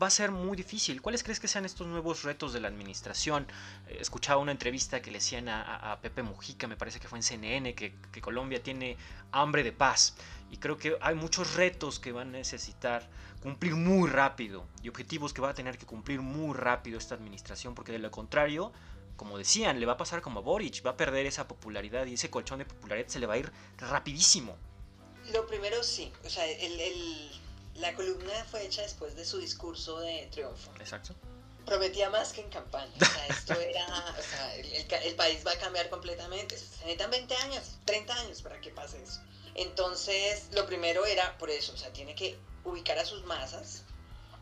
va 0.00 0.06
a 0.06 0.10
ser 0.10 0.30
muy 0.30 0.56
difícil. 0.56 1.02
¿Cuáles 1.02 1.22
crees 1.22 1.40
que 1.40 1.48
sean 1.48 1.64
estos 1.64 1.86
nuevos 1.86 2.22
retos 2.22 2.52
de 2.52 2.60
la 2.60 2.68
administración? 2.68 3.46
Eh, 3.88 3.98
escuchaba 4.00 4.40
una 4.40 4.52
entrevista 4.52 5.02
que 5.02 5.10
le 5.10 5.18
hacían 5.18 5.48
a, 5.48 5.98
Pepe 6.00 6.22
Mujica, 6.22 6.66
me 6.66 6.76
parece 6.76 7.00
que 7.00 7.08
fue 7.08 7.18
en 7.18 7.22
CNN, 7.22 7.74
que, 7.74 7.94
que 8.10 8.20
Colombia 8.20 8.62
tiene 8.62 8.96
hambre 9.32 9.62
de 9.62 9.72
paz. 9.72 10.16
Y 10.50 10.56
creo 10.56 10.78
que 10.78 10.96
hay 11.00 11.14
muchos 11.14 11.54
retos 11.54 12.00
que 12.00 12.12
van 12.12 12.28
a 12.28 12.32
necesitar 12.32 13.08
cumplir 13.42 13.74
muy 13.74 14.08
rápido 14.08 14.66
y 14.82 14.88
objetivos 14.88 15.32
que 15.32 15.40
va 15.40 15.50
a 15.50 15.54
tener 15.54 15.78
que 15.78 15.86
cumplir 15.86 16.20
muy 16.20 16.54
rápido 16.54 16.98
esta 16.98 17.14
administración, 17.14 17.74
porque 17.74 17.92
de 17.92 17.98
lo 17.98 18.10
contrario, 18.10 18.72
como 19.20 19.36
decían, 19.36 19.78
le 19.78 19.84
va 19.84 19.92
a 19.92 19.96
pasar 19.98 20.22
como 20.22 20.40
a 20.40 20.42
Boric, 20.42 20.82
va 20.84 20.92
a 20.92 20.96
perder 20.96 21.26
esa 21.26 21.46
popularidad 21.46 22.06
y 22.06 22.14
ese 22.14 22.30
colchón 22.30 22.58
de 22.60 22.64
popularidad 22.64 23.06
se 23.08 23.18
le 23.18 23.26
va 23.26 23.34
a 23.34 23.36
ir 23.36 23.52
rapidísimo. 23.76 24.56
Lo 25.34 25.46
primero 25.46 25.82
sí, 25.84 26.10
o 26.24 26.30
sea, 26.30 26.46
el- 26.46 26.80
el- 26.80 27.30
la 27.74 27.94
columna 27.94 28.32
fue 28.50 28.64
hecha 28.64 28.80
después 28.80 29.14
de 29.16 29.26
su 29.26 29.36
discurso 29.36 30.00
de 30.00 30.26
triunfo. 30.32 30.70
Exacto. 30.80 31.14
prometía 31.66 32.08
más 32.08 32.32
que 32.32 32.40
en 32.40 32.48
campaña. 32.48 32.90
O 32.98 33.04
sea, 33.04 33.26
esto 33.26 33.52
era, 33.60 33.86
o 34.18 34.22
sea, 34.22 34.56
el, 34.56 34.66
el 35.04 35.14
país 35.14 35.46
va 35.46 35.52
a 35.52 35.58
cambiar 35.58 35.90
completamente. 35.90 36.56
Se 36.56 36.64
necesitan 36.78 37.10
20 37.10 37.36
años, 37.36 37.76
30 37.84 38.14
años 38.22 38.40
para 38.40 38.58
que 38.62 38.70
pase 38.70 39.00
eso. 39.02 39.20
Entonces, 39.54 40.48
lo 40.52 40.64
primero 40.66 41.04
era 41.04 41.36
por 41.36 41.50
eso, 41.50 41.74
o 41.74 41.76
sea, 41.76 41.92
tiene 41.92 42.14
que 42.14 42.38
ubicar 42.64 42.98
a 42.98 43.04
sus 43.04 43.22
masas 43.26 43.84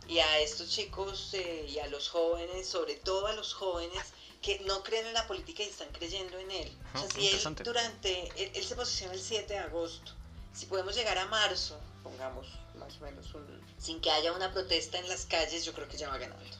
y 0.06 0.20
a 0.20 0.38
estos 0.38 0.70
chicos 0.70 1.30
eh, 1.34 1.66
y 1.68 1.80
a 1.80 1.88
los 1.88 2.08
jóvenes, 2.08 2.66
sobre 2.68 2.94
todo 2.94 3.26
a 3.26 3.32
los 3.34 3.52
jóvenes 3.52 4.04
que 4.42 4.60
no 4.60 4.82
creen 4.82 5.06
en 5.06 5.14
la 5.14 5.26
política 5.26 5.62
y 5.62 5.66
están 5.66 5.88
creyendo 5.92 6.38
en 6.38 6.50
él. 6.50 6.78
O 6.94 6.98
sea, 6.98 7.10
si 7.10 7.28
él 7.28 7.54
durante, 7.64 8.28
él, 8.36 8.52
él 8.54 8.64
se 8.64 8.76
posiciona 8.76 9.14
el 9.14 9.20
7 9.20 9.52
de 9.52 9.58
agosto, 9.58 10.12
si 10.52 10.66
podemos 10.66 10.94
llegar 10.94 11.18
a 11.18 11.26
marzo, 11.26 11.78
pongamos 12.02 12.46
más 12.78 12.96
o 12.96 13.04
menos 13.04 13.34
un, 13.34 13.46
sin 13.78 14.00
que 14.00 14.10
haya 14.10 14.32
una 14.32 14.52
protesta 14.52 14.98
en 14.98 15.08
las 15.08 15.26
calles, 15.26 15.64
yo 15.64 15.72
creo 15.72 15.88
que 15.88 15.96
ya 15.96 16.08
va 16.08 16.18
ganando. 16.18 16.56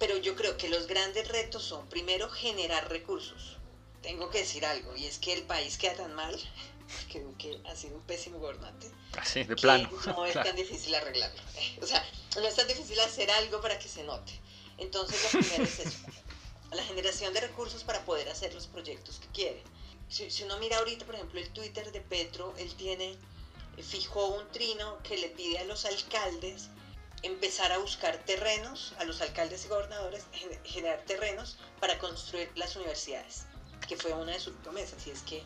Pero 0.00 0.16
yo 0.16 0.34
creo 0.34 0.56
que 0.56 0.68
los 0.68 0.88
grandes 0.88 1.28
retos 1.28 1.62
son, 1.62 1.88
primero, 1.88 2.28
generar 2.28 2.88
recursos. 2.88 3.58
Tengo 4.02 4.28
que 4.28 4.38
decir 4.38 4.66
algo, 4.66 4.96
y 4.96 5.06
es 5.06 5.18
que 5.18 5.32
el 5.32 5.44
país 5.44 5.78
queda 5.78 5.94
tan 5.94 6.14
mal, 6.14 6.36
que 7.12 7.20
Duque 7.20 7.60
ha 7.64 7.76
sido 7.76 7.96
un 7.96 8.02
pésimo 8.02 8.38
gobernante. 8.38 8.90
Así, 9.16 9.44
de 9.44 9.54
plano. 9.54 9.88
No 10.06 10.26
es 10.26 10.34
tan 10.42 10.56
difícil 10.56 10.94
arreglarlo. 10.94 11.40
O 11.82 11.86
sea, 11.86 12.04
no 12.36 12.42
es 12.46 12.56
tan 12.56 12.66
difícil 12.66 12.98
hacer 13.00 13.30
algo 13.30 13.60
para 13.60 13.78
que 13.78 13.88
se 13.88 14.02
note. 14.02 14.32
Entonces, 14.78 15.32
lo 15.32 15.40
primero 15.40 15.64
es 15.64 15.78
eso. 15.78 15.98
La 16.72 16.82
generación 16.82 17.32
de 17.32 17.40
recursos 17.40 17.84
para 17.84 18.04
poder 18.04 18.28
hacer 18.28 18.52
los 18.54 18.66
proyectos 18.66 19.18
que 19.18 19.28
quiere. 19.28 19.62
Si, 20.08 20.30
si 20.30 20.44
uno 20.44 20.58
mira 20.58 20.78
ahorita, 20.78 21.04
por 21.04 21.14
ejemplo, 21.14 21.40
el 21.40 21.50
Twitter 21.50 21.90
de 21.92 22.00
Petro, 22.00 22.54
él 22.58 22.72
tiene, 22.74 23.16
fijó 23.82 24.26
un 24.26 24.48
trino 24.48 24.98
que 25.02 25.16
le 25.18 25.28
pide 25.28 25.58
a 25.58 25.64
los 25.64 25.84
alcaldes 25.84 26.68
empezar 27.22 27.72
a 27.72 27.78
buscar 27.78 28.16
terrenos, 28.24 28.94
a 28.98 29.04
los 29.04 29.20
alcaldes 29.20 29.64
y 29.64 29.68
gobernadores, 29.68 30.24
generar 30.64 31.02
terrenos 31.06 31.56
para 31.80 31.98
construir 31.98 32.50
las 32.54 32.76
universidades, 32.76 33.46
que 33.88 33.96
fue 33.96 34.12
una 34.12 34.32
de 34.32 34.40
sus 34.40 34.54
promesas, 34.56 35.06
y 35.06 35.10
es 35.10 35.22
que 35.22 35.42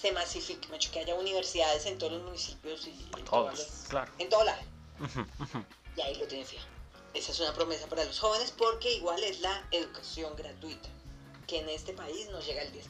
se 0.00 0.12
masifique, 0.12 0.68
que 0.92 1.00
haya 1.00 1.14
universidades 1.14 1.86
en 1.86 1.98
todos 1.98 2.12
los 2.12 2.22
municipios 2.22 2.86
y 2.86 2.90
en, 3.16 3.24
todos, 3.24 3.86
claro. 3.88 4.12
en 4.18 4.28
todo 4.28 4.44
lado. 4.44 4.62
Y 5.96 6.00
ahí 6.00 6.14
lo 6.16 6.26
tiene 6.28 6.44
fijo. 6.44 6.64
Esa 7.14 7.32
es 7.32 7.40
una 7.40 7.54
promesa 7.54 7.86
para 7.86 8.04
los 8.04 8.18
jóvenes 8.18 8.52
porque 8.56 8.92
igual 8.94 9.22
es 9.24 9.40
la 9.40 9.66
educación 9.70 10.34
gratuita, 10.36 10.88
que 11.46 11.60
en 11.60 11.68
este 11.68 11.92
país 11.92 12.28
no 12.30 12.40
llega 12.40 12.62
al 12.62 12.72
10%. 12.72 12.84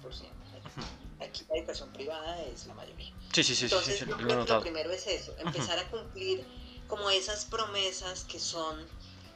Aquí 1.21 1.45
la 1.49 1.57
educación 1.59 1.93
privada 1.93 2.43
es 2.43 2.67
la 2.67 2.75
mayoría. 2.75 3.13
Sí, 3.33 3.43
sí, 3.43 3.55
sí. 3.55 3.65
Entonces, 3.65 3.99
sí, 3.99 4.05
lo, 4.05 4.61
primero 4.61 4.91
es 4.93 5.07
eso, 5.07 5.35
empezar 5.39 5.79
a 5.79 5.89
cumplir 5.91 6.45
como 6.87 7.11
esas 7.11 7.45
promesas 7.45 8.25
que 8.25 8.39
son 8.39 8.87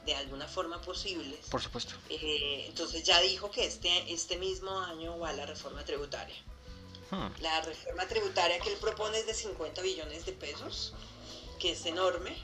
de 0.05 0.15
alguna 0.15 0.47
forma 0.47 0.81
posibles. 0.81 1.45
Por 1.49 1.61
supuesto. 1.61 1.95
Eh, 2.09 2.65
entonces 2.67 3.03
ya 3.03 3.19
dijo 3.21 3.51
que 3.51 3.65
este, 3.65 4.13
este 4.13 4.37
mismo 4.37 4.77
año 4.79 5.17
va 5.19 5.31
la 5.33 5.45
reforma 5.45 5.83
tributaria. 5.85 6.35
Hmm. 7.11 7.27
La 7.41 7.61
reforma 7.61 8.07
tributaria 8.07 8.59
que 8.59 8.71
él 8.71 8.77
propone 8.79 9.19
es 9.19 9.27
de 9.27 9.33
50 9.33 9.81
billones 9.81 10.25
de 10.25 10.33
pesos, 10.33 10.93
que 11.59 11.71
es 11.71 11.85
enorme. 11.85 12.35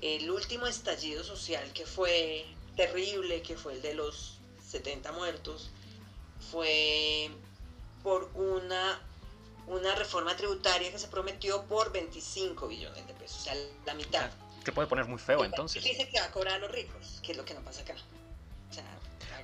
El 0.00 0.30
último 0.30 0.66
estallido 0.66 1.24
social 1.24 1.72
que 1.72 1.86
fue 1.86 2.46
terrible, 2.76 3.42
que 3.42 3.56
fue 3.56 3.74
el 3.74 3.82
de 3.82 3.94
los 3.94 4.38
70 4.68 5.12
muertos, 5.12 5.70
fue 6.50 7.30
por 8.02 8.30
una, 8.34 9.00
una 9.66 9.94
reforma 9.94 10.36
tributaria 10.36 10.92
que 10.92 10.98
se 10.98 11.08
prometió 11.08 11.64
por 11.64 11.92
25 11.92 12.68
billones 12.68 13.06
de 13.06 13.14
pesos, 13.14 13.40
o 13.40 13.44
sea, 13.44 13.54
la 13.84 13.94
mitad. 13.94 14.30
Que 14.64 14.72
puede 14.72 14.88
poner 14.88 15.06
muy 15.06 15.18
feo 15.18 15.44
entonces. 15.44 15.82
Dice 15.82 16.08
que 16.08 16.20
va 16.20 16.26
a 16.26 16.30
cobrar 16.30 16.54
a 16.54 16.58
los 16.58 16.70
ricos, 16.70 17.20
que 17.22 17.32
es 17.32 17.38
lo 17.38 17.44
que 17.44 17.54
no 17.54 17.60
pasa 17.62 17.82
acá. 17.82 17.94
O 18.70 18.74
sea, 18.74 18.84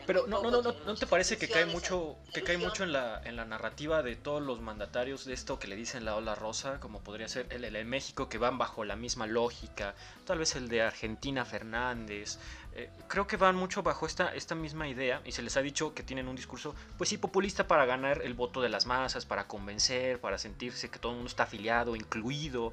pero 0.07 0.27
no, 0.27 0.43
no, 0.43 0.51
no, 0.51 0.63
no, 0.63 0.75
¿no 0.87 0.95
te 0.95 1.07
parece 1.07 1.37
que 1.37 1.49
cae 1.49 1.67
mucho, 1.67 2.17
que 2.33 2.43
cae 2.43 2.59
mucho 2.59 2.85
en 2.85 2.93
la, 2.93 3.21
en 3.25 3.37
la 3.37 3.45
narrativa 3.45 4.03
de 4.03 4.17
todos 4.17 4.43
los 4.43 4.61
mandatarios 4.61 5.25
de 5.25 5.35
esto 5.35 5.59
que 5.59 5.69
le 5.69 5.77
dicen 5.77 6.05
la 6.05 6.17
ola 6.17 6.35
rosa, 6.35 6.81
como 6.81 7.01
podría 7.01 7.29
ser 7.29 7.47
el, 7.51 7.65
el 7.65 7.73
de 7.73 7.85
México, 7.85 8.29
que 8.29 8.39
van 8.39 8.59
bajo 8.59 8.85
la 8.85 8.97
misma 8.97 9.27
lógica, 9.27 9.95
tal 10.25 10.39
vez 10.39 10.57
el 10.57 10.69
de 10.69 10.83
Argentina 10.83 11.45
Fernández, 11.45 12.39
eh, 12.75 12.89
creo 13.07 13.27
que 13.27 13.37
van 13.37 13.55
mucho 13.55 13.83
bajo 13.83 14.07
esta, 14.07 14.35
esta 14.35 14.55
misma 14.55 14.89
idea 14.89 15.21
y 15.27 15.33
se 15.33 15.43
les 15.43 15.59
ha 15.59 15.63
dicho 15.63 15.93
que 15.93 16.03
tienen 16.03 16.27
un 16.27 16.37
discurso, 16.37 16.75
pues 16.97 17.11
sí, 17.11 17.19
populista 17.19 17.69
para 17.69 17.85
ganar 17.85 18.23
el 18.23 18.33
voto 18.33 18.63
de 18.63 18.71
las 18.71 18.87
masas, 18.87 19.27
para 19.27 19.47
convencer, 19.47 20.21
para 20.21 20.39
sentirse 20.39 20.89
que 20.89 20.99
todo 20.99 21.13
el 21.13 21.17
mundo 21.17 21.29
está 21.29 21.43
afiliado, 21.43 21.97
incluido, 21.97 22.73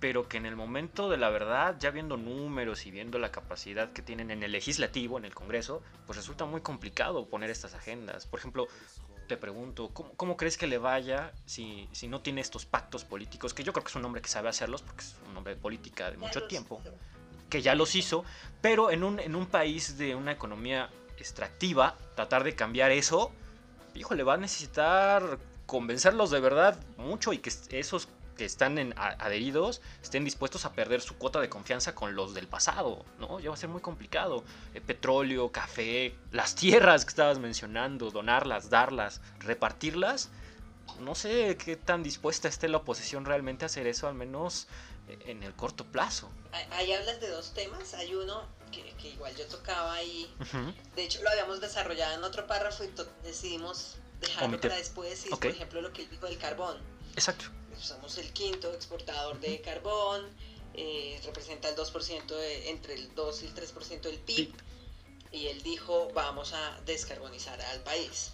pero 0.00 0.28
que 0.28 0.36
en 0.36 0.46
el 0.46 0.56
momento 0.56 1.08
de 1.08 1.16
la 1.16 1.30
verdad, 1.30 1.76
ya 1.78 1.90
viendo 1.90 2.16
números 2.16 2.86
y 2.86 2.90
viendo 2.90 3.18
la 3.18 3.30
capacidad 3.30 3.92
que 3.92 4.02
tienen 4.02 4.30
en 4.30 4.42
el 4.42 4.52
legislativo, 4.52 5.18
en 5.18 5.24
el 5.24 5.34
Congreso, 5.34 5.82
pues 6.06 6.16
resulta 6.16 6.44
muy 6.44 6.60
complicado 6.60 7.26
poner 7.26 7.50
estas 7.50 7.74
agendas. 7.74 8.26
Por 8.26 8.40
ejemplo, 8.40 8.66
te 9.26 9.36
pregunto, 9.36 9.90
¿cómo, 9.92 10.36
crees 10.36 10.58
que 10.58 10.66
le 10.66 10.78
vaya 10.78 11.32
si, 11.46 11.88
si, 11.92 12.08
no 12.08 12.20
tiene 12.20 12.40
estos 12.40 12.66
pactos 12.66 13.04
políticos? 13.04 13.54
Que 13.54 13.64
yo 13.64 13.72
creo 13.72 13.84
que 13.84 13.90
es 13.90 13.96
un 13.96 14.04
hombre 14.04 14.20
que 14.20 14.28
sabe 14.28 14.48
hacerlos, 14.48 14.82
porque 14.82 15.02
es 15.02 15.16
un 15.30 15.36
hombre 15.36 15.54
de 15.54 15.60
política 15.60 16.10
de 16.10 16.18
mucho 16.18 16.46
tiempo, 16.46 16.82
que 17.48 17.62
ya 17.62 17.74
los 17.74 17.94
hizo, 17.94 18.24
pero 18.60 18.90
en 18.90 19.04
un, 19.04 19.18
en 19.20 19.34
un 19.34 19.46
país 19.46 19.96
de 19.96 20.14
una 20.14 20.32
economía 20.32 20.90
extractiva, 21.16 21.96
tratar 22.14 22.44
de 22.44 22.54
cambiar 22.54 22.90
eso, 22.90 23.32
híjole, 23.94 24.22
va 24.22 24.34
a 24.34 24.38
necesitar 24.38 25.38
convencerlos 25.66 26.30
de 26.30 26.40
verdad 26.40 26.78
mucho 26.98 27.32
y 27.32 27.38
que 27.38 27.50
esos 27.70 28.08
que 28.36 28.44
están 28.44 28.78
en, 28.78 28.94
adheridos 28.96 29.80
estén 30.02 30.24
dispuestos 30.24 30.64
a 30.64 30.72
perder 30.72 31.00
su 31.00 31.16
cuota 31.16 31.40
de 31.40 31.48
confianza 31.48 31.94
con 31.94 32.14
los 32.14 32.34
del 32.34 32.48
pasado, 32.48 33.04
¿no? 33.18 33.40
Ya 33.40 33.50
va 33.50 33.54
a 33.54 33.58
ser 33.58 33.68
muy 33.68 33.80
complicado. 33.80 34.44
Eh, 34.74 34.80
petróleo, 34.80 35.50
café, 35.52 36.14
las 36.32 36.54
tierras 36.54 37.04
que 37.04 37.10
estabas 37.10 37.38
mencionando, 37.38 38.10
donarlas, 38.10 38.70
darlas, 38.70 39.20
repartirlas. 39.38 40.30
No 41.00 41.14
sé 41.14 41.56
qué 41.56 41.76
tan 41.76 42.02
dispuesta 42.02 42.48
esté 42.48 42.68
la 42.68 42.78
oposición 42.78 43.24
realmente 43.24 43.64
a 43.64 43.66
hacer 43.66 43.86
eso, 43.86 44.06
al 44.06 44.14
menos 44.14 44.68
eh, 45.08 45.18
en 45.26 45.42
el 45.42 45.54
corto 45.54 45.84
plazo. 45.84 46.30
Ahí 46.72 46.92
hablas 46.92 47.20
de 47.20 47.30
dos 47.30 47.54
temas. 47.54 47.94
Hay 47.94 48.14
uno 48.14 48.46
que, 48.70 49.08
igual 49.08 49.34
yo 49.36 49.46
tocaba 49.46 50.02
y 50.02 50.32
de 50.96 51.04
hecho 51.04 51.22
lo 51.22 51.30
habíamos 51.30 51.60
desarrollado 51.60 52.14
en 52.16 52.24
otro 52.24 52.46
párrafo 52.46 52.84
y 52.84 52.90
decidimos 53.22 53.96
dejarlo 54.20 54.60
para 54.60 54.76
después. 54.76 55.26
Y 55.26 55.30
por 55.30 55.46
ejemplo, 55.46 55.80
lo 55.80 55.92
que 55.92 56.06
dijo 56.06 56.26
del 56.26 56.38
carbón. 56.38 56.78
Exacto 57.14 57.46
somos 57.80 58.18
el 58.18 58.32
quinto 58.32 58.72
exportador 58.72 59.38
de 59.40 59.60
carbón, 59.60 60.28
eh, 60.74 61.20
representa 61.24 61.68
el 61.68 61.76
2% 61.76 62.26
de, 62.26 62.70
entre 62.70 62.94
el 62.94 63.14
2 63.14 63.42
y 63.42 63.46
el 63.46 63.54
3% 63.54 64.00
del 64.00 64.18
PIB, 64.18 64.52
y 65.32 65.48
él 65.48 65.62
dijo 65.62 66.10
vamos 66.12 66.52
a 66.52 66.80
descarbonizar 66.84 67.60
al 67.60 67.80
país. 67.82 68.32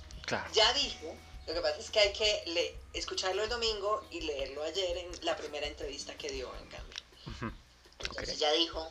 Ya 0.53 0.73
dijo, 0.75 1.17
lo 1.47 1.55
que 1.55 1.61
pasa 1.61 1.79
es 1.79 1.91
que 1.91 1.99
hay 1.99 2.13
que 2.13 2.79
escucharlo 2.93 3.43
el 3.43 3.49
domingo 3.49 4.05
y 4.11 4.21
leerlo 4.21 4.63
ayer 4.63 4.99
en 4.99 5.25
la 5.25 5.37
primera 5.37 5.67
entrevista 5.67 6.17
que 6.17 6.31
dio 6.31 6.49
en 6.57 6.69
cambio. 6.69 7.53
Entonces 7.99 8.39
ya 8.39 8.53
dijo, 8.53 8.91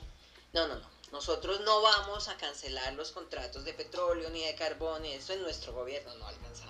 no, 0.54 0.68
no, 0.68 0.76
no, 0.76 0.90
nosotros 1.12 1.62
no 1.62 1.82
vamos 1.82 2.28
a 2.28 2.38
cancelar 2.38 2.94
los 2.94 3.12
contratos 3.12 3.64
de 3.66 3.74
petróleo 3.74 4.30
ni 4.30 4.44
de 4.44 4.56
carbón, 4.56 5.06
y 5.06 5.14
eso 5.14 5.34
en 5.34 5.42
nuestro 5.42 5.74
gobierno 5.74 6.14
no 6.16 6.28
alcanzamos. 6.28 6.69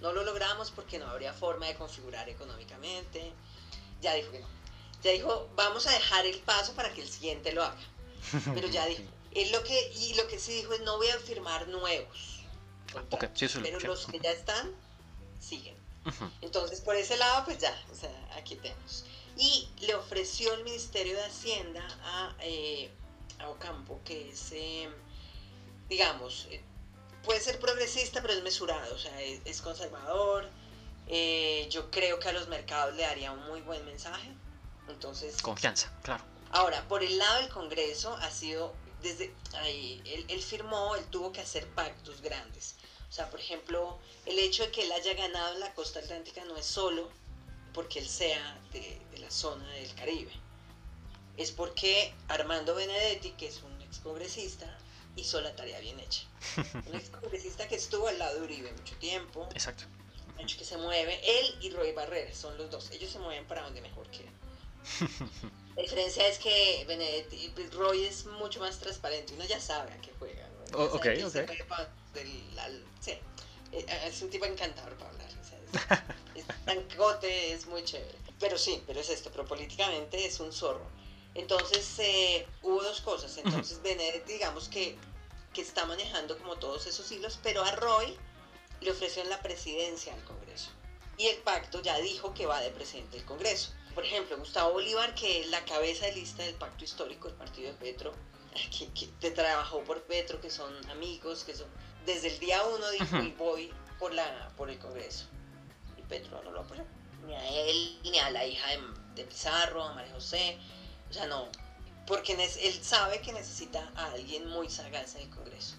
No 0.00 0.12
lo 0.12 0.24
logramos 0.24 0.70
porque 0.70 0.98
no 0.98 1.06
habría 1.06 1.32
forma 1.32 1.66
de 1.66 1.74
configurar 1.74 2.28
económicamente. 2.28 3.32
Ya 4.00 4.14
dijo 4.14 4.30
que 4.32 4.40
no. 4.40 4.48
Ya 5.02 5.12
dijo, 5.12 5.48
vamos 5.56 5.86
a 5.86 5.92
dejar 5.92 6.26
el 6.26 6.38
paso 6.40 6.74
para 6.74 6.92
que 6.92 7.02
el 7.02 7.08
siguiente 7.08 7.52
lo 7.52 7.62
haga. 7.62 7.80
Pero 8.54 8.68
ya 8.68 8.86
dijo, 8.86 9.02
él 9.34 9.52
lo 9.52 9.62
que, 9.62 9.92
y 9.94 10.14
lo 10.14 10.26
que 10.28 10.38
sí 10.38 10.52
dijo 10.52 10.72
es 10.74 10.80
no 10.80 10.96
voy 10.96 11.08
a 11.08 11.18
firmar 11.18 11.68
nuevos. 11.68 12.40
pero 13.62 13.78
los 13.80 14.06
que 14.06 14.18
ya 14.18 14.32
están, 14.32 14.74
siguen. 15.38 15.76
Entonces, 16.40 16.80
por 16.80 16.96
ese 16.96 17.16
lado, 17.16 17.44
pues 17.44 17.58
ya, 17.58 17.74
o 17.92 17.94
sea, 17.94 18.10
aquí 18.36 18.56
tenemos. 18.56 19.04
Y 19.36 19.68
le 19.80 19.94
ofreció 19.94 20.52
el 20.54 20.64
Ministerio 20.64 21.14
de 21.16 21.24
Hacienda 21.24 21.86
a, 22.02 22.34
eh, 22.40 22.90
a 23.38 23.48
Ocampo, 23.48 24.00
que 24.04 24.30
es, 24.30 24.50
eh, 24.52 24.88
digamos, 25.88 26.48
eh, 26.50 26.62
puede 27.24 27.40
ser 27.40 27.58
progresista, 27.58 28.22
pero 28.22 28.34
es 28.34 28.42
mesurado, 28.42 28.94
o 28.94 28.98
sea, 28.98 29.20
es, 29.22 29.60
conservador. 29.62 30.48
Eh, 31.06 31.66
yo 31.70 31.90
creo 31.90 32.18
que 32.18 32.28
a 32.28 32.32
los 32.32 32.48
mercados 32.48 32.94
le 32.94 33.02
daría 33.02 33.32
un 33.32 33.44
muy 33.46 33.60
buen 33.62 33.84
mensaje. 33.84 34.30
Entonces. 34.88 35.40
Confianza, 35.42 35.92
claro. 36.02 36.24
Ahora, 36.52 36.86
por 36.88 37.02
el 37.02 37.16
lado 37.16 37.40
del 37.40 37.48
Congreso 37.48 38.14
ha 38.16 38.30
sido 38.30 38.74
desde 39.02 39.32
ahí, 39.54 40.02
él, 40.28 40.42
firmó, 40.42 40.94
él 40.96 41.04
tuvo 41.06 41.32
que 41.32 41.40
hacer 41.40 41.66
pactos 41.68 42.20
grandes. 42.20 42.74
O 43.08 43.12
sea, 43.12 43.30
por 43.30 43.40
ejemplo, 43.40 43.98
el 44.26 44.38
hecho 44.38 44.64
de 44.64 44.70
que 44.70 44.82
él 44.82 44.92
haya 44.92 45.14
ganado 45.14 45.54
en 45.54 45.60
la 45.60 45.74
costa 45.74 46.00
atlántica 46.00 46.44
no 46.44 46.56
es 46.56 46.66
solo 46.66 47.08
porque 47.72 47.98
él 47.98 48.08
sea 48.08 48.60
de, 48.72 49.00
de 49.10 49.18
la 49.18 49.30
zona 49.30 49.66
del 49.70 49.94
Caribe. 49.94 50.32
Es 51.36 51.50
porque 51.52 52.12
Armando 52.28 52.74
Benedetti, 52.74 53.30
que 53.32 53.46
es 53.46 53.62
un 53.62 53.80
ex 53.82 53.98
congresista, 54.00 54.66
hizo 55.16 55.40
la 55.40 55.54
tarea 55.54 55.80
bien 55.80 55.98
hecha. 56.00 56.22
Un 56.86 56.94
ex 56.94 57.10
congresista 57.10 57.68
que 57.68 57.76
estuvo 57.76 58.08
al 58.08 58.18
lado 58.18 58.36
de 58.38 58.44
Uribe 58.44 58.72
mucho 58.72 58.96
tiempo. 58.96 59.48
Exacto. 59.52 59.84
que 60.36 60.64
se 60.64 60.76
mueve. 60.78 61.20
Él 61.22 61.54
y 61.60 61.70
Roy 61.70 61.92
Barreras 61.92 62.36
son 62.36 62.56
los 62.56 62.70
dos. 62.70 62.90
Ellos 62.90 63.10
se 63.10 63.18
mueven 63.18 63.46
para 63.46 63.62
donde 63.62 63.80
mejor 63.80 64.08
quieran. 64.08 64.34
La 65.76 65.82
diferencia 65.82 66.26
es 66.26 66.38
que 66.38 66.84
Benedetti, 66.86 67.52
Roy 67.72 68.04
es 68.04 68.26
mucho 68.26 68.60
más 68.60 68.78
transparente. 68.78 69.34
Uno 69.34 69.44
ya 69.44 69.60
sabe 69.60 69.92
a 69.92 70.00
qué 70.00 70.12
juega. 70.18 70.48
Oh, 70.74 70.84
ok, 70.84 71.06
ok. 71.24 71.34
sí. 73.00 73.12
Eh, 73.72 73.86
es 74.06 74.22
un 74.22 74.30
tipo 74.30 74.44
encantador 74.46 74.94
para 74.94 75.10
hablar. 75.10 75.28
es, 76.34 76.44
tan 76.64 76.82
cote, 76.96 77.52
es 77.52 77.66
muy 77.66 77.84
chévere. 77.84 78.18
Pero 78.38 78.58
sí, 78.58 78.82
pero 78.86 79.00
es 79.00 79.10
esto. 79.10 79.30
Pero 79.30 79.46
políticamente 79.46 80.24
es 80.24 80.40
un 80.40 80.52
zorro. 80.52 80.86
Entonces 81.40 81.98
eh, 81.98 82.46
hubo 82.62 82.82
dos 82.82 83.00
cosas. 83.00 83.36
Entonces 83.38 83.80
Benedetti, 83.82 84.34
digamos 84.34 84.68
que, 84.68 84.96
que 85.54 85.62
está 85.62 85.86
manejando 85.86 86.36
como 86.38 86.56
todos 86.56 86.86
esos 86.86 87.10
hilos, 87.10 87.38
pero 87.42 87.64
a 87.64 87.72
Roy 87.72 88.14
le 88.80 88.90
ofreció 88.90 89.22
en 89.22 89.30
la 89.30 89.40
presidencia 89.40 90.12
al 90.12 90.22
Congreso. 90.24 90.70
Y 91.16 91.26
el 91.28 91.38
pacto 91.38 91.80
ya 91.82 91.98
dijo 91.98 92.34
que 92.34 92.46
va 92.46 92.60
de 92.60 92.70
presidente 92.70 93.16
del 93.16 93.26
Congreso. 93.26 93.72
Por 93.94 94.04
ejemplo, 94.04 94.36
Gustavo 94.38 94.72
Bolívar, 94.72 95.14
que 95.14 95.40
es 95.40 95.48
la 95.48 95.64
cabeza 95.64 96.06
de 96.06 96.12
lista 96.12 96.42
del 96.42 96.54
pacto 96.54 96.84
histórico 96.84 97.28
del 97.28 97.36
partido 97.36 97.72
de 97.72 97.78
Petro, 97.78 98.12
que, 98.94 99.10
que 99.18 99.30
trabajó 99.30 99.82
por 99.84 100.02
Petro, 100.02 100.40
que 100.40 100.50
son 100.50 100.72
amigos, 100.90 101.44
que 101.44 101.54
son... 101.54 101.68
Desde 102.04 102.28
el 102.28 102.38
día 102.38 102.62
uno 102.64 102.90
dijo, 102.90 103.16
y 103.18 103.32
voy 103.32 103.72
por, 103.98 104.12
la, 104.12 104.52
por 104.56 104.68
el 104.70 104.78
Congreso. 104.78 105.26
Y 105.96 106.02
Petro 106.02 106.42
no 106.42 106.50
lo 106.50 106.60
apoyó. 106.60 106.84
Ni 107.26 107.34
a 107.34 107.48
él, 107.48 107.98
ni 108.04 108.18
a 108.18 108.30
la 108.30 108.46
hija 108.46 108.68
de, 108.68 108.80
de 109.14 109.24
Pizarro, 109.24 109.82
a 109.82 109.92
María 109.94 110.12
José. 110.12 110.58
O 111.10 111.12
sea, 111.12 111.26
no. 111.26 111.48
Porque 112.06 112.32
él 112.32 112.80
sabe 112.82 113.20
que 113.20 113.32
necesita 113.32 113.90
a 113.94 114.12
alguien 114.12 114.48
muy 114.48 114.70
sagaz 114.70 115.14
en 115.16 115.22
el 115.22 115.30
Congreso. 115.30 115.76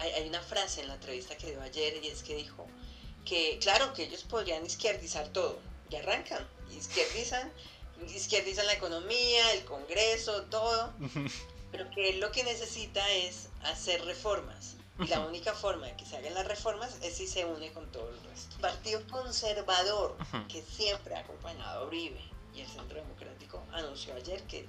Hay 0.00 0.28
una 0.28 0.42
frase 0.42 0.82
en 0.82 0.88
la 0.88 0.94
entrevista 0.94 1.36
que 1.36 1.50
dio 1.50 1.62
ayer 1.62 2.04
y 2.04 2.08
es 2.08 2.22
que 2.22 2.36
dijo 2.36 2.66
que, 3.24 3.58
claro, 3.60 3.92
que 3.94 4.04
ellos 4.04 4.22
podrían 4.24 4.64
izquierdizar 4.64 5.28
todo. 5.28 5.58
Y 5.88 5.96
arrancan. 5.96 6.46
Izquierdizan, 6.70 7.50
izquierdizan 8.14 8.66
la 8.66 8.74
economía, 8.74 9.52
el 9.52 9.64
Congreso, 9.64 10.42
todo. 10.42 10.92
Pero 11.72 11.90
que 11.90 12.10
él 12.10 12.20
lo 12.20 12.30
que 12.32 12.44
necesita 12.44 13.08
es 13.10 13.48
hacer 13.62 14.04
reformas 14.04 14.74
y 14.98 15.06
la 15.06 15.20
única 15.26 15.54
forma 15.54 15.86
de 15.86 15.96
que 15.96 16.04
se 16.04 16.16
hagan 16.16 16.34
las 16.34 16.46
reformas 16.46 16.96
es 17.02 17.16
si 17.16 17.26
se 17.26 17.44
une 17.44 17.72
con 17.72 17.90
todo 17.90 18.08
el 18.10 18.22
resto. 18.30 18.54
El 18.56 18.60
Partido 18.60 19.00
Conservador, 19.08 20.16
que 20.48 20.62
siempre 20.62 21.14
ha 21.14 21.20
acompañado 21.20 21.80
a 21.80 21.86
Uribe 21.86 22.20
y 22.54 22.60
el 22.60 22.66
Centro 22.66 22.96
Democrático, 22.96 23.64
anunció 23.72 24.14
ayer 24.14 24.42
que 24.44 24.66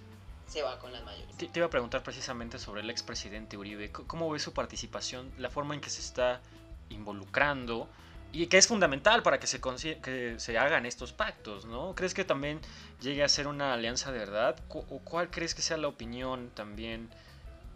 se 0.47 0.61
va 0.61 0.77
con 0.79 0.91
las 0.91 1.03
mayorías. 1.03 1.37
Te, 1.37 1.49
iba 1.53 1.65
a 1.65 1.69
preguntar 1.69 2.03
precisamente 2.03 2.59
sobre 2.59 2.81
el 2.81 2.89
expresidente 2.89 3.57
Uribe. 3.57 3.91
¿Cómo 3.91 4.29
ve 4.29 4.39
su 4.39 4.53
participación, 4.53 5.31
la 5.37 5.49
forma 5.49 5.75
en 5.75 5.81
que 5.81 5.89
se 5.89 6.01
está 6.01 6.41
involucrando? 6.89 7.87
y 8.33 8.47
que 8.47 8.57
es 8.57 8.67
fundamental 8.67 9.23
para 9.23 9.39
que 9.39 9.47
se, 9.47 9.59
que 9.59 10.35
se 10.37 10.57
hagan 10.57 10.85
estos 10.85 11.11
pactos, 11.11 11.65
¿no? 11.65 11.93
¿Crees 11.95 12.13
que 12.13 12.23
también 12.23 12.61
llegue 13.01 13.23
a 13.23 13.27
ser 13.27 13.47
una 13.47 13.73
alianza 13.73 14.11
de 14.11 14.19
verdad? 14.19 14.55
¿O 14.69 14.99
cuál 14.99 15.29
crees 15.29 15.53
que 15.53 15.61
sea 15.61 15.75
la 15.75 15.89
opinión 15.89 16.49
también 16.53 17.09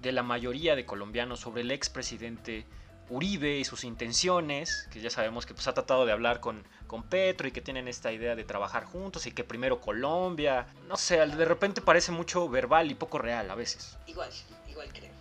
de 0.01 0.11
la 0.11 0.23
mayoría 0.23 0.75
de 0.75 0.85
colombianos 0.85 1.41
sobre 1.41 1.61
el 1.61 1.71
expresidente 1.71 2.65
Uribe 3.09 3.57
y 3.57 3.65
sus 3.65 3.83
intenciones, 3.83 4.87
que 4.91 4.99
ya 4.99 5.09
sabemos 5.09 5.45
que 5.45 5.53
pues, 5.53 5.67
ha 5.67 5.73
tratado 5.73 6.05
de 6.05 6.11
hablar 6.11 6.39
con, 6.39 6.63
con 6.87 7.03
Petro 7.03 7.47
y 7.47 7.51
que 7.51 7.61
tienen 7.61 7.87
esta 7.87 8.11
idea 8.11 8.35
de 8.35 8.43
trabajar 8.43 8.85
juntos 8.85 9.25
y 9.27 9.31
que 9.31 9.43
primero 9.43 9.79
Colombia, 9.79 10.67
no 10.87 10.97
sé, 10.97 11.17
de 11.17 11.45
repente 11.45 11.81
parece 11.81 12.11
mucho 12.11 12.49
verbal 12.49 12.89
y 12.89 12.95
poco 12.95 13.17
real 13.19 13.49
a 13.51 13.55
veces. 13.55 13.97
Igual, 14.07 14.29
igual 14.67 14.91
creo. 14.91 15.11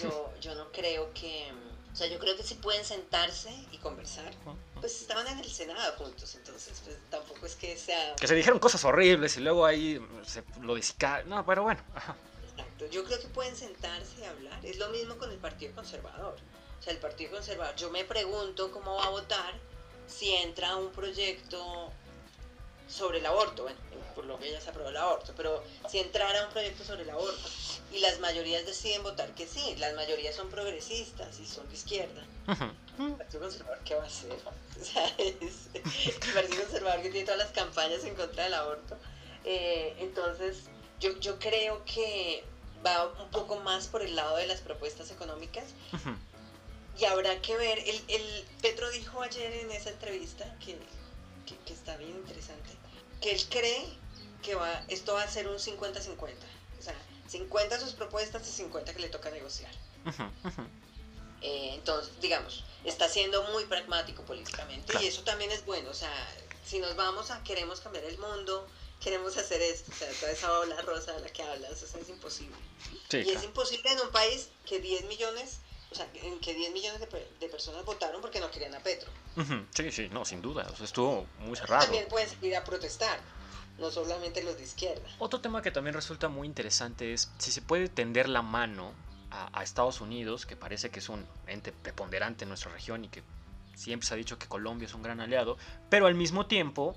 Yo, 0.00 0.32
yo 0.40 0.54
no 0.54 0.70
creo 0.72 1.12
que, 1.12 1.52
o 1.92 1.96
sea, 1.96 2.06
yo 2.06 2.18
creo 2.18 2.36
que 2.36 2.42
si 2.42 2.54
pueden 2.54 2.84
sentarse 2.84 3.52
y 3.70 3.78
conversar. 3.78 4.32
Pues 4.80 5.00
estaban 5.00 5.26
en 5.28 5.38
el 5.38 5.50
Senado 5.50 5.92
juntos, 5.98 6.34
entonces 6.34 6.80
pues, 6.84 6.96
tampoco 7.10 7.46
es 7.46 7.54
que 7.54 7.76
sea... 7.76 8.16
Que 8.16 8.26
se 8.26 8.34
dijeron 8.34 8.58
cosas 8.58 8.84
horribles 8.84 9.36
y 9.36 9.40
luego 9.40 9.64
ahí 9.64 10.00
se 10.24 10.42
lo 10.60 10.74
desicaron. 10.74 11.28
No, 11.28 11.46
pero 11.46 11.62
bueno. 11.62 11.80
Yo 12.90 13.04
creo 13.04 13.20
que 13.20 13.28
pueden 13.28 13.54
sentarse 13.54 14.20
y 14.20 14.24
hablar. 14.24 14.64
Es 14.64 14.78
lo 14.78 14.88
mismo 14.88 15.16
con 15.16 15.30
el 15.30 15.38
Partido 15.38 15.72
Conservador. 15.74 16.36
O 16.82 16.84
sea, 16.84 16.94
el 16.94 16.98
Partido 16.98 17.30
Conservador, 17.30 17.76
yo 17.76 17.90
me 17.90 18.02
pregunto 18.02 18.72
cómo 18.72 18.96
va 18.96 19.04
a 19.04 19.10
votar 19.10 19.54
si 20.08 20.34
entra 20.34 20.74
un 20.74 20.90
proyecto 20.90 21.92
sobre 22.88 23.18
el 23.18 23.26
aborto, 23.26 23.62
bueno, 23.62 23.78
por 24.16 24.24
lo 24.24 24.36
que 24.40 24.50
ya 24.50 24.60
se 24.60 24.70
aprobó 24.70 24.88
el 24.88 24.96
aborto, 24.96 25.32
pero 25.36 25.62
si 25.88 26.00
entrara 26.00 26.44
un 26.44 26.52
proyecto 26.52 26.82
sobre 26.82 27.02
el 27.02 27.10
aborto 27.10 27.48
y 27.92 28.00
las 28.00 28.18
mayorías 28.18 28.66
deciden 28.66 29.04
votar 29.04 29.32
que 29.36 29.46
sí, 29.46 29.76
las 29.78 29.94
mayorías 29.94 30.34
son 30.34 30.50
progresistas 30.50 31.38
y 31.38 31.46
son 31.46 31.68
de 31.68 31.74
izquierda, 31.76 32.20
¿el 32.98 33.12
Partido 33.12 33.42
Conservador 33.42 33.78
qué 33.84 33.94
va 33.94 34.02
a 34.02 34.06
hacer? 34.06 34.32
O 34.80 34.84
sea, 34.84 35.06
es 35.18 35.68
el 35.72 36.32
Partido 36.34 36.62
Conservador 36.64 37.00
que 37.02 37.10
tiene 37.10 37.26
todas 37.26 37.38
las 37.38 37.52
campañas 37.52 38.02
en 38.02 38.16
contra 38.16 38.42
del 38.42 38.54
aborto. 38.54 38.98
Eh, 39.44 39.94
entonces, 40.00 40.64
yo, 40.98 41.16
yo 41.20 41.38
creo 41.38 41.84
que 41.84 42.42
va 42.84 43.06
un 43.22 43.30
poco 43.30 43.60
más 43.60 43.86
por 43.86 44.02
el 44.02 44.16
lado 44.16 44.36
de 44.36 44.48
las 44.48 44.60
propuestas 44.60 45.12
económicas. 45.12 45.66
Y 46.98 47.04
habrá 47.06 47.40
que 47.40 47.56
ver, 47.56 47.78
el, 47.78 48.02
el, 48.08 48.44
Petro 48.60 48.90
dijo 48.90 49.22
ayer 49.22 49.52
en 49.52 49.70
esa 49.70 49.90
entrevista, 49.90 50.44
que, 50.58 50.78
que, 51.64 51.72
está 51.72 51.96
bien 51.96 52.10
interesante, 52.10 52.70
que 53.20 53.32
él 53.32 53.42
cree 53.48 53.84
que 54.42 54.54
va, 54.54 54.84
esto 54.88 55.14
va 55.14 55.22
a 55.22 55.28
ser 55.28 55.48
un 55.48 55.56
50-50. 55.56 56.16
O 56.78 56.82
sea, 56.82 56.94
50 57.28 57.80
sus 57.80 57.92
propuestas 57.92 58.46
y 58.48 58.52
50 58.52 58.92
que 58.92 59.00
le 59.00 59.08
toca 59.08 59.30
negociar. 59.30 59.72
Eh, 61.44 61.74
entonces, 61.74 62.12
digamos, 62.20 62.62
está 62.84 63.08
siendo 63.08 63.42
muy 63.50 63.64
pragmático 63.64 64.22
políticamente 64.22 64.92
y 65.02 65.06
eso 65.06 65.22
también 65.22 65.50
es 65.50 65.64
bueno. 65.64 65.90
O 65.90 65.94
sea, 65.94 66.12
si 66.64 66.78
nos 66.78 66.94
vamos 66.94 67.30
a 67.30 67.42
queremos 67.42 67.80
cambiar 67.80 68.04
el 68.04 68.16
mundo, 68.18 68.68
queremos 69.02 69.36
hacer 69.36 69.60
esto, 69.60 69.90
o 69.90 69.94
sea, 69.94 70.08
toda 70.20 70.32
esa 70.32 70.58
ola 70.58 70.80
rosa 70.82 71.12
de 71.12 71.20
la 71.20 71.28
que 71.30 71.42
hablas, 71.42 71.82
eso 71.82 71.98
es 71.98 72.08
imposible. 72.08 72.56
y 73.10 73.28
es 73.28 73.42
imposible 73.42 73.90
en 73.90 74.00
un 74.00 74.10
país 74.10 74.48
que 74.64 74.78
10 74.78 75.06
millones, 75.06 75.58
o 75.92 75.94
sea, 75.94 76.08
en 76.14 76.40
que 76.40 76.54
10 76.54 76.72
millones 76.72 77.00
de, 77.00 77.48
personas 77.48 77.84
votaron 77.84 78.20
porque 78.20 78.40
no 78.40 78.50
querían 78.50 78.74
a 78.74 78.80
Petro. 78.80 79.10
Sí, 79.70 79.92
sí, 79.92 80.08
no, 80.10 80.24
sin 80.24 80.40
duda, 80.40 80.66
o 80.72 80.76
sea, 80.76 80.86
estuvo 80.86 81.26
muy 81.40 81.54
cerrado. 81.54 81.82
También 81.82 82.08
pueden 82.08 82.28
ir 82.40 82.56
a 82.56 82.64
protestar, 82.64 83.20
no 83.78 83.90
solamente 83.90 84.42
los 84.42 84.56
de 84.56 84.64
izquierda. 84.64 85.06
Otro 85.18 85.40
tema 85.40 85.60
que 85.60 85.70
también 85.70 85.94
resulta 85.94 86.28
muy 86.28 86.46
interesante 86.46 87.12
es 87.12 87.30
si 87.38 87.52
se 87.52 87.60
puede 87.60 87.88
tender 87.88 88.28
la 88.28 88.40
mano 88.40 88.92
a, 89.30 89.58
a 89.58 89.62
Estados 89.62 90.00
Unidos, 90.00 90.46
que 90.46 90.56
parece 90.56 90.90
que 90.90 91.00
es 91.00 91.08
un 91.10 91.26
ente 91.46 91.72
preponderante 91.72 92.44
en 92.44 92.48
nuestra 92.48 92.72
región 92.72 93.04
y 93.04 93.08
que 93.08 93.22
siempre 93.74 94.06
se 94.06 94.14
ha 94.14 94.16
dicho 94.16 94.38
que 94.38 94.48
Colombia 94.48 94.86
es 94.86 94.94
un 94.94 95.02
gran 95.02 95.20
aliado, 95.20 95.58
pero 95.90 96.06
al 96.06 96.14
mismo 96.14 96.46
tiempo 96.46 96.96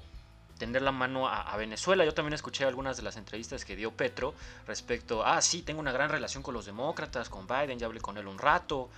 tender 0.58 0.82
la 0.82 0.92
mano 0.92 1.28
a, 1.28 1.56
Venezuela. 1.58 2.06
Yo 2.06 2.14
también 2.14 2.34
escuché 2.34 2.66
algunas 2.66 2.98
de 2.98 3.04
las 3.04 3.18
entrevistas 3.18 3.66
que 3.66 3.76
dio 3.76 3.92
Petro 3.92 4.34
respecto, 4.68 5.26
ah, 5.26 5.42
sí, 5.42 5.62
tengo 5.62 5.80
una 5.80 5.92
gran 5.92 6.10
relación 6.10 6.44
con 6.44 6.54
los 6.54 6.66
demócratas, 6.66 7.30
con 7.30 7.48
Biden, 7.48 7.80
ya 7.80 7.88
hablé 7.88 8.02
con 8.02 8.18
él 8.18 8.28
un 8.28 8.38
rato, 8.38 8.90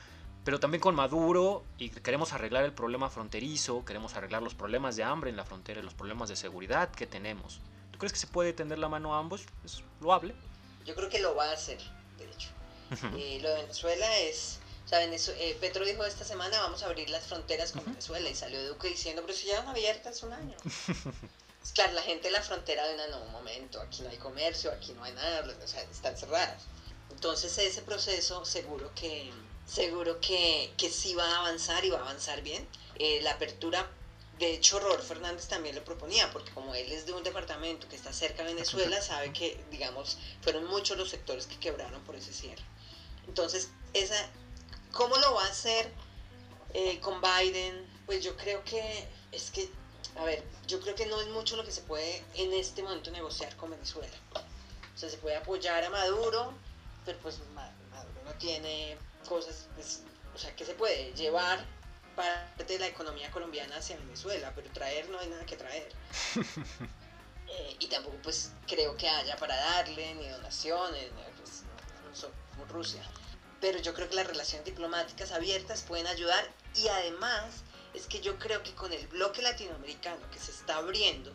pero 0.43 0.60
también 0.60 0.82
con 0.82 0.96
Maduro 0.96 1.63
y 1.78 1.89
queremos 1.89 2.34
arreglar 2.34 2.63
el 2.63 2.74
problema 2.74 3.10
fronterizo, 3.10 3.84
queremos 3.86 4.15
arreglar 4.15 4.41
los 4.41 4.56
problemas 4.56 4.96
de 4.96 5.04
hambre 5.04 5.30
en 5.30 5.38
la 5.38 5.46
frontera, 5.46 5.82
los 5.82 5.93
problemas 5.93 6.30
de 6.30 6.36
seguridad 6.36 6.89
que 6.89 7.08
tenemos. 7.08 7.60
¿Tú 7.91 8.00
crees 8.00 8.13
que 8.13 8.20
se 8.20 8.28
puede 8.28 8.54
tender 8.54 8.80
la 8.80 8.89
mano 8.89 9.15
a 9.15 9.20
ambos? 9.20 9.43
Es 9.65 9.84
loable. 10.00 10.36
Yo 10.86 10.96
creo 10.96 11.10
que 11.10 11.20
lo 11.20 11.36
va 11.36 11.50
a 11.50 11.54
hacer, 11.54 11.80
de 12.17 12.26
hecho. 12.26 12.50
y 13.17 13.39
lo 13.39 13.50
de 13.50 13.62
Venezuela 13.63 14.17
es... 14.20 14.60
O 14.86 14.89
sea, 14.89 15.04
eh, 15.04 15.58
Petro 15.60 15.84
dijo 15.84 16.06
esta 16.06 16.24
semana 16.24 16.62
vamos 16.62 16.82
a 16.82 16.86
abrir 16.86 17.10
las 17.10 17.28
fronteras 17.28 17.74
con 17.74 17.84
Venezuela 17.84 18.30
y 18.30 18.36
salió 18.36 18.65
Duque 18.70 18.88
diciendo, 18.88 19.22
pero 19.26 19.38
si 19.38 19.48
ya 19.48 19.60
van 19.60 19.67
abiertas 19.67 20.24
un 20.24 20.32
año. 20.32 20.56
claro, 21.74 21.94
la 21.94 22.02
gente 22.02 22.28
en 22.28 22.34
la 22.34 22.42
frontera 22.42 22.88
de 22.88 22.96
una, 22.96 23.08
no, 23.08 23.22
un 23.24 23.32
momento, 23.32 23.82
aquí 23.82 24.02
no 24.02 24.10
hay 24.10 24.18
comercio, 24.18 24.72
aquí 24.72 24.94
no 24.94 25.04
hay 25.04 25.14
nada, 25.14 25.46
o 25.64 25.68
sea, 25.68 25.82
están 25.84 26.18
cerradas. 26.18 26.64
Entonces 27.12 27.58
ese 27.58 27.82
proceso 27.82 28.46
seguro 28.46 28.92
que, 28.94 29.32
seguro 29.66 30.20
que, 30.22 30.72
que 30.78 30.90
sí 30.90 31.16
va 31.16 31.26
a 31.26 31.40
avanzar 31.40 31.84
y 31.84 31.90
va 31.90 31.98
a 32.00 32.02
avanzar 32.02 32.42
bien. 32.42 32.68
Eh, 32.96 33.22
la 33.22 33.32
apertura, 33.32 33.90
de 34.40 34.54
hecho, 34.54 34.80
Ror 34.80 35.02
Fernández 35.02 35.48
también 35.48 35.76
lo 35.76 35.84
proponía, 35.84 36.32
porque 36.32 36.52
como 36.52 36.76
él 36.76 36.92
es 36.92 37.06
de 37.06 37.14
un 37.14 37.24
departamento 37.24 37.88
que 37.90 37.96
está 37.96 38.14
cerca 38.14 38.44
de 38.44 38.54
Venezuela, 38.54 39.02
sabe 39.02 39.34
que, 39.34 39.64
digamos, 39.72 40.18
fueron 40.42 40.66
muchos 40.66 40.98
los 40.98 41.10
sectores 41.10 41.48
que 41.48 41.60
quebraron 41.60 42.04
por 42.04 42.16
ese 42.16 42.34
cierre. 42.34 42.64
Entonces, 43.28 43.70
esa, 43.94 44.30
¿cómo 44.92 45.16
lo 45.18 45.34
va 45.34 45.46
a 45.46 45.50
hacer 45.50 45.92
eh, 46.74 47.00
con 47.00 47.22
Biden? 47.22 47.88
Pues 48.06 48.24
yo 48.24 48.38
creo 48.38 48.64
que 48.64 49.08
es 49.32 49.52
que 49.52 49.70
a 50.18 50.24
ver, 50.24 50.44
yo 50.68 50.80
creo 50.80 50.96
que 50.96 51.06
no 51.06 51.22
es 51.22 51.28
mucho 51.28 51.56
lo 51.56 51.64
que 51.64 51.72
se 51.72 51.82
puede 51.82 52.24
en 52.34 52.54
este 52.54 52.82
momento 52.82 53.12
negociar 53.12 53.56
con 53.56 53.70
Venezuela. 53.72 54.16
O 54.96 54.98
sea, 54.98 55.10
se 55.10 55.18
puede 55.18 55.36
apoyar 55.36 55.84
a 55.84 55.90
Maduro, 55.90 56.54
pero 57.06 57.20
pues 57.20 57.40
Maduro 57.54 58.22
no 58.26 58.34
tiene 58.34 58.98
cosas, 59.28 59.68
pues, 59.76 60.02
o 60.34 60.38
sea, 60.38 60.56
que 60.56 60.66
se 60.66 60.74
puede 60.74 61.14
llevar 61.14 61.64
parte 62.16 62.64
de 62.66 62.80
la 62.80 62.88
economía 62.88 63.30
colombiana 63.30 63.78
hacia 63.78 63.96
Venezuela, 63.98 64.52
pero 64.56 64.72
traer 64.72 65.08
no 65.10 65.20
hay 65.20 65.28
nada 65.30 65.46
que 65.46 65.58
traer. 65.58 65.90
Eh, 67.50 67.78
y 67.80 67.88
tampoco 67.88 68.18
pues 68.24 68.52
creo 68.68 68.98
que 68.98 69.08
haya 69.08 69.38
para 69.38 69.56
darle 69.56 70.16
ni 70.16 70.28
donaciones, 70.28 71.10
pues, 71.38 71.64
no, 72.58 72.66
Rusia. 72.66 73.02
Pero 73.62 73.80
yo 73.80 73.94
creo 73.94 74.10
que 74.10 74.16
las 74.16 74.28
relaciones 74.28 74.66
diplomáticas 74.66 75.32
abiertas 75.32 75.82
pueden 75.84 76.08
ayudar 76.08 76.46
y 76.76 76.90
además 76.90 77.64
es 77.98 78.06
que 78.06 78.22
yo 78.22 78.38
creo 78.38 78.62
que 78.62 78.74
con 78.74 78.94
el 78.94 79.06
bloque 79.08 79.42
latinoamericano 79.42 80.22
que 80.32 80.40
se 80.40 80.52
está 80.52 80.78
abriendo, 80.78 81.34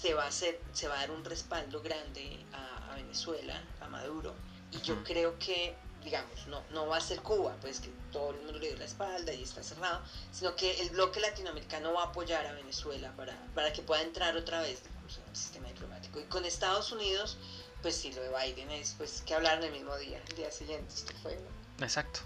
se, 0.00 0.14
va 0.14 0.24
a 0.24 0.28
hacer, 0.28 0.60
se 0.72 0.86
va 0.86 0.94
a 0.94 0.98
dar 0.98 1.10
un 1.10 1.24
respaldo 1.24 1.82
grande 1.82 2.44
a, 2.52 2.94
Venezuela, 2.94 3.60
a 3.80 3.88
Maduro, 3.88 4.34
y 4.72 4.80
yo 4.82 5.02
creo 5.04 5.38
que, 5.38 5.74
digamos, 6.04 6.46
no, 6.48 6.62
no 6.70 6.86
va 6.86 6.98
a 6.98 7.00
ser 7.00 7.20
Cuba, 7.20 7.56
pues 7.60 7.80
que 7.80 7.88
todo 8.12 8.30
el 8.30 8.36
mundo 8.36 8.52
le 8.52 8.68
dio 8.68 8.76
la 8.76 8.84
espalda 8.84 9.32
y 9.32 9.42
está 9.42 9.62
cerrado, 9.62 10.02
sino 10.32 10.54
que 10.54 10.80
el 10.82 10.90
bloque 10.90 11.18
latinoamericano 11.18 11.92
va 11.92 12.02
a 12.02 12.06
apoyar 12.06 12.46
a 12.46 12.52
Venezuela 12.52 13.12
para, 13.16 13.34
para 13.54 13.72
que 13.72 13.82
pueda 13.82 14.02
entrar 14.02 14.36
otra 14.36 14.60
vez 14.60 14.82
en 15.16 15.28
el 15.28 15.36
sistema 15.36 15.68
diplomático. 15.68 16.20
Y 16.20 16.24
con 16.24 16.44
Estados 16.44 16.92
Unidos, 16.92 17.38
pues 17.82 17.96
sí, 17.96 18.12
lo 18.12 18.22
de 18.22 18.28
Biden 18.28 18.70
es 18.70 18.94
pues 18.98 19.22
que 19.22 19.34
hablaron 19.34 19.64
el 19.64 19.72
mismo 19.72 19.96
día, 19.96 20.20
el 20.28 20.36
día 20.36 20.50
siguiente, 20.50 20.94
esto 20.94 21.12
fue... 21.22 21.38
Exacto. 21.80 22.20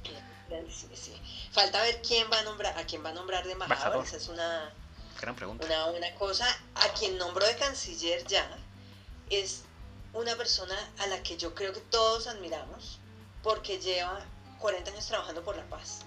Falta 1.53 1.83
ver 1.83 2.03
quién 2.03 2.31
va 2.31 2.39
a 2.39 2.43
nombrar, 2.43 2.79
a 2.79 2.85
quién 2.85 3.05
va 3.05 3.11
a 3.11 3.13
nombrar 3.13 3.45
de 3.45 3.53
embajador. 3.53 4.05
Esa 4.05 4.17
es 4.17 4.29
una, 4.29 4.73
Gran 5.21 5.35
pregunta. 5.35 5.65
Una, 5.65 5.87
una 5.87 6.15
cosa, 6.17 6.47
a 6.75 6.89
quien 6.95 7.17
nombró 7.19 7.47
de 7.47 7.57
canciller 7.57 8.25
ya, 8.27 8.47
es 9.31 9.63
una 10.13 10.37
persona 10.37 10.77
a 10.99 11.07
la 11.07 11.23
que 11.23 11.37
yo 11.37 11.55
creo 11.55 11.73
que 11.73 11.81
todos 11.81 12.27
admiramos, 12.27 12.99
porque 13.43 13.79
lleva 13.79 14.25
40 14.61 14.91
años 14.91 15.07
trabajando 15.07 15.43
por 15.43 15.57
la 15.57 15.65
paz. 15.65 16.01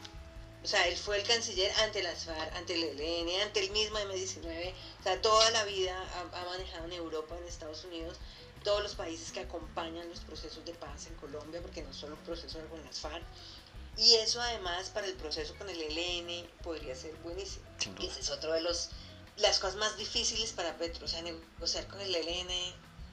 O 0.63 0.67
sea, 0.67 0.85
él 0.87 0.97
fue 0.97 1.17
el 1.17 1.25
canciller 1.25 1.71
ante 1.79 2.03
la 2.03 2.13
FARC, 2.13 2.55
ante 2.55 2.73
el 2.73 2.99
ELN, 2.99 3.41
ante 3.41 3.61
el 3.61 3.71
mismo 3.71 3.99
M19. 3.99 4.73
O 4.99 5.03
sea, 5.03 5.21
toda 5.21 5.49
la 5.51 5.63
vida 5.63 5.95
ha, 5.95 6.41
ha, 6.41 6.45
manejado 6.45 6.85
en 6.85 6.93
Europa, 6.93 7.37
en 7.37 7.47
Estados 7.47 7.83
Unidos, 7.85 8.17
todos 8.67 8.83
los 8.83 8.95
países 8.95 9.31
que 9.31 9.39
acompañan 9.39 10.09
los 10.09 10.19
procesos 10.19 10.65
de 10.65 10.73
paz 10.73 11.07
en 11.07 11.15
Colombia, 11.15 11.61
porque 11.61 11.81
no 11.83 11.93
solo 11.93 12.15
un 12.15 12.21
proceso 12.23 12.59
con 12.69 12.83
las 12.83 12.99
FARC. 12.99 13.23
Y 13.95 14.15
eso 14.15 14.41
además 14.41 14.89
para 14.89 15.07
el 15.07 15.13
proceso 15.13 15.55
con 15.57 15.69
el 15.69 15.81
ELN 15.81 16.45
podría 16.63 16.93
ser 16.93 17.15
buenísimo. 17.23 17.65
Ese 17.97 18.19
es 18.19 18.29
otro 18.29 18.51
de 18.51 18.59
los 18.59 18.89
las 19.37 19.59
cosas 19.59 19.77
más 19.77 19.95
difíciles 19.95 20.51
para 20.51 20.77
Petro, 20.77 21.05
o 21.05 21.07
sea, 21.07 21.21
negociar 21.21 21.87
con 21.87 22.01
el 22.01 22.13
ELN, 22.13 22.49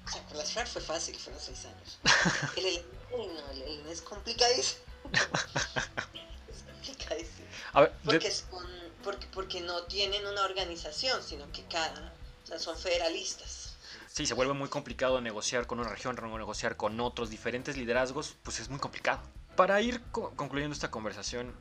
o 0.05 0.11
sea, 0.11 0.25
con 0.25 0.39
las 0.39 0.53
FARC 0.53 0.67
fue 0.67 0.83
fácil, 0.83 1.17
fueron 1.17 1.41
seis 1.41 1.65
años. 1.67 1.99
El 2.57 2.67
ELN, 2.67 2.85
no, 3.13 3.51
el 3.53 3.63
ELN 3.63 3.89
es 3.91 4.03
complicadísimo. 4.03 4.83
es 6.49 6.63
complicadísimo. 6.65 7.47
A 7.75 7.81
ver, 7.83 7.93
porque, 8.05 8.27
es 8.27 8.43
con, 8.51 8.67
porque, 9.05 9.29
porque 9.29 9.61
no 9.61 9.85
tienen 9.85 10.27
una 10.27 10.45
organización, 10.47 11.23
sino 11.23 11.53
que 11.53 11.65
cada, 11.67 12.13
o 12.43 12.47
sea, 12.49 12.59
son 12.59 12.77
federalistas. 12.77 13.64
Sí, 14.15 14.27
se 14.27 14.35
vuelve 14.35 14.53
muy 14.55 14.69
complicado 14.69 15.21
negociar 15.21 15.67
con 15.67 15.81
una 15.81 15.89
región, 15.89 16.15
negociar 16.15 16.77
con 16.77 17.01
otros 17.01 17.31
diferentes 17.31 17.77
liderazgos, 17.77 18.37
pues 18.45 18.61
es 18.61 18.71
muy 18.71 18.79
complicado. 18.79 19.21
Para 19.57 19.81
ir 19.81 20.03
co 20.13 20.31
concluyendo 20.37 20.73
esta 20.73 20.89
conversación, 20.89 21.53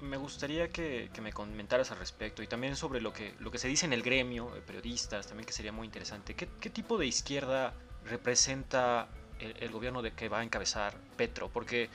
me 0.00 0.16
gustaría 0.16 0.68
que, 0.68 1.10
que, 1.12 1.20
me 1.20 1.32
comentaras 1.32 1.90
al 1.90 1.98
respecto 1.98 2.40
y 2.40 2.46
también 2.46 2.76
sobre 2.76 3.00
lo 3.00 3.12
que, 3.12 3.34
lo 3.40 3.50
que 3.50 3.58
se 3.58 3.66
dice 3.66 3.84
en 3.84 3.92
el 3.92 4.04
gremio, 4.04 4.48
de 4.54 4.60
periodistas, 4.60 5.26
también 5.26 5.44
que 5.44 5.52
sería 5.52 5.72
muy 5.72 5.86
interesante. 5.86 6.34
¿Qué, 6.34 6.48
qué 6.60 6.70
tipo 6.70 6.98
de 6.98 7.06
izquierda 7.06 7.74
representa 8.04 9.08
el, 9.40 9.56
el, 9.58 9.72
gobierno 9.72 10.00
de 10.00 10.12
que 10.12 10.28
va 10.28 10.38
a 10.38 10.44
encabezar 10.44 10.96
Petro? 11.16 11.48
Porque 11.48 11.90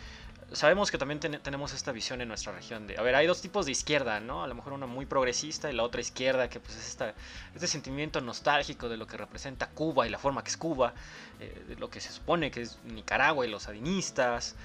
sabemos 0.53 0.91
que 0.91 0.97
también 0.97 1.19
ten, 1.19 1.39
tenemos 1.41 1.73
esta 1.73 1.91
visión 1.91 2.21
en 2.21 2.27
nuestra 2.27 2.53
región 2.53 2.87
de, 2.87 2.97
a 2.97 3.01
ver, 3.01 3.15
hay 3.15 3.27
dos 3.27 3.41
tipos 3.41 3.65
de 3.65 3.71
izquierda, 3.71 4.19
¿no? 4.19 4.43
A 4.43 4.47
lo 4.47 4.55
mejor 4.55 4.73
una 4.73 4.85
muy 4.87 5.05
progresista 5.05 5.71
y 5.71 5.75
la 5.75 5.83
otra 5.83 6.01
izquierda, 6.01 6.49
que 6.49 6.59
pues 6.59 6.77
es 6.77 6.87
esta, 6.87 7.13
este 7.53 7.67
sentimiento 7.67 8.21
nostálgico 8.21 8.89
de 8.89 8.97
lo 8.97 9.07
que 9.07 9.17
representa 9.17 9.69
Cuba 9.69 10.07
y 10.07 10.09
la 10.09 10.19
forma 10.19 10.43
que 10.43 10.49
es 10.49 10.57
Cuba, 10.57 10.93
eh, 11.39 11.65
de 11.67 11.75
lo 11.75 11.89
que 11.89 11.99
se 11.99 12.11
supone 12.11 12.51
que 12.51 12.61
es 12.61 12.79
Nicaragua 12.85 13.45
y 13.45 13.49
los 13.49 13.63
sadinistas 13.63 14.55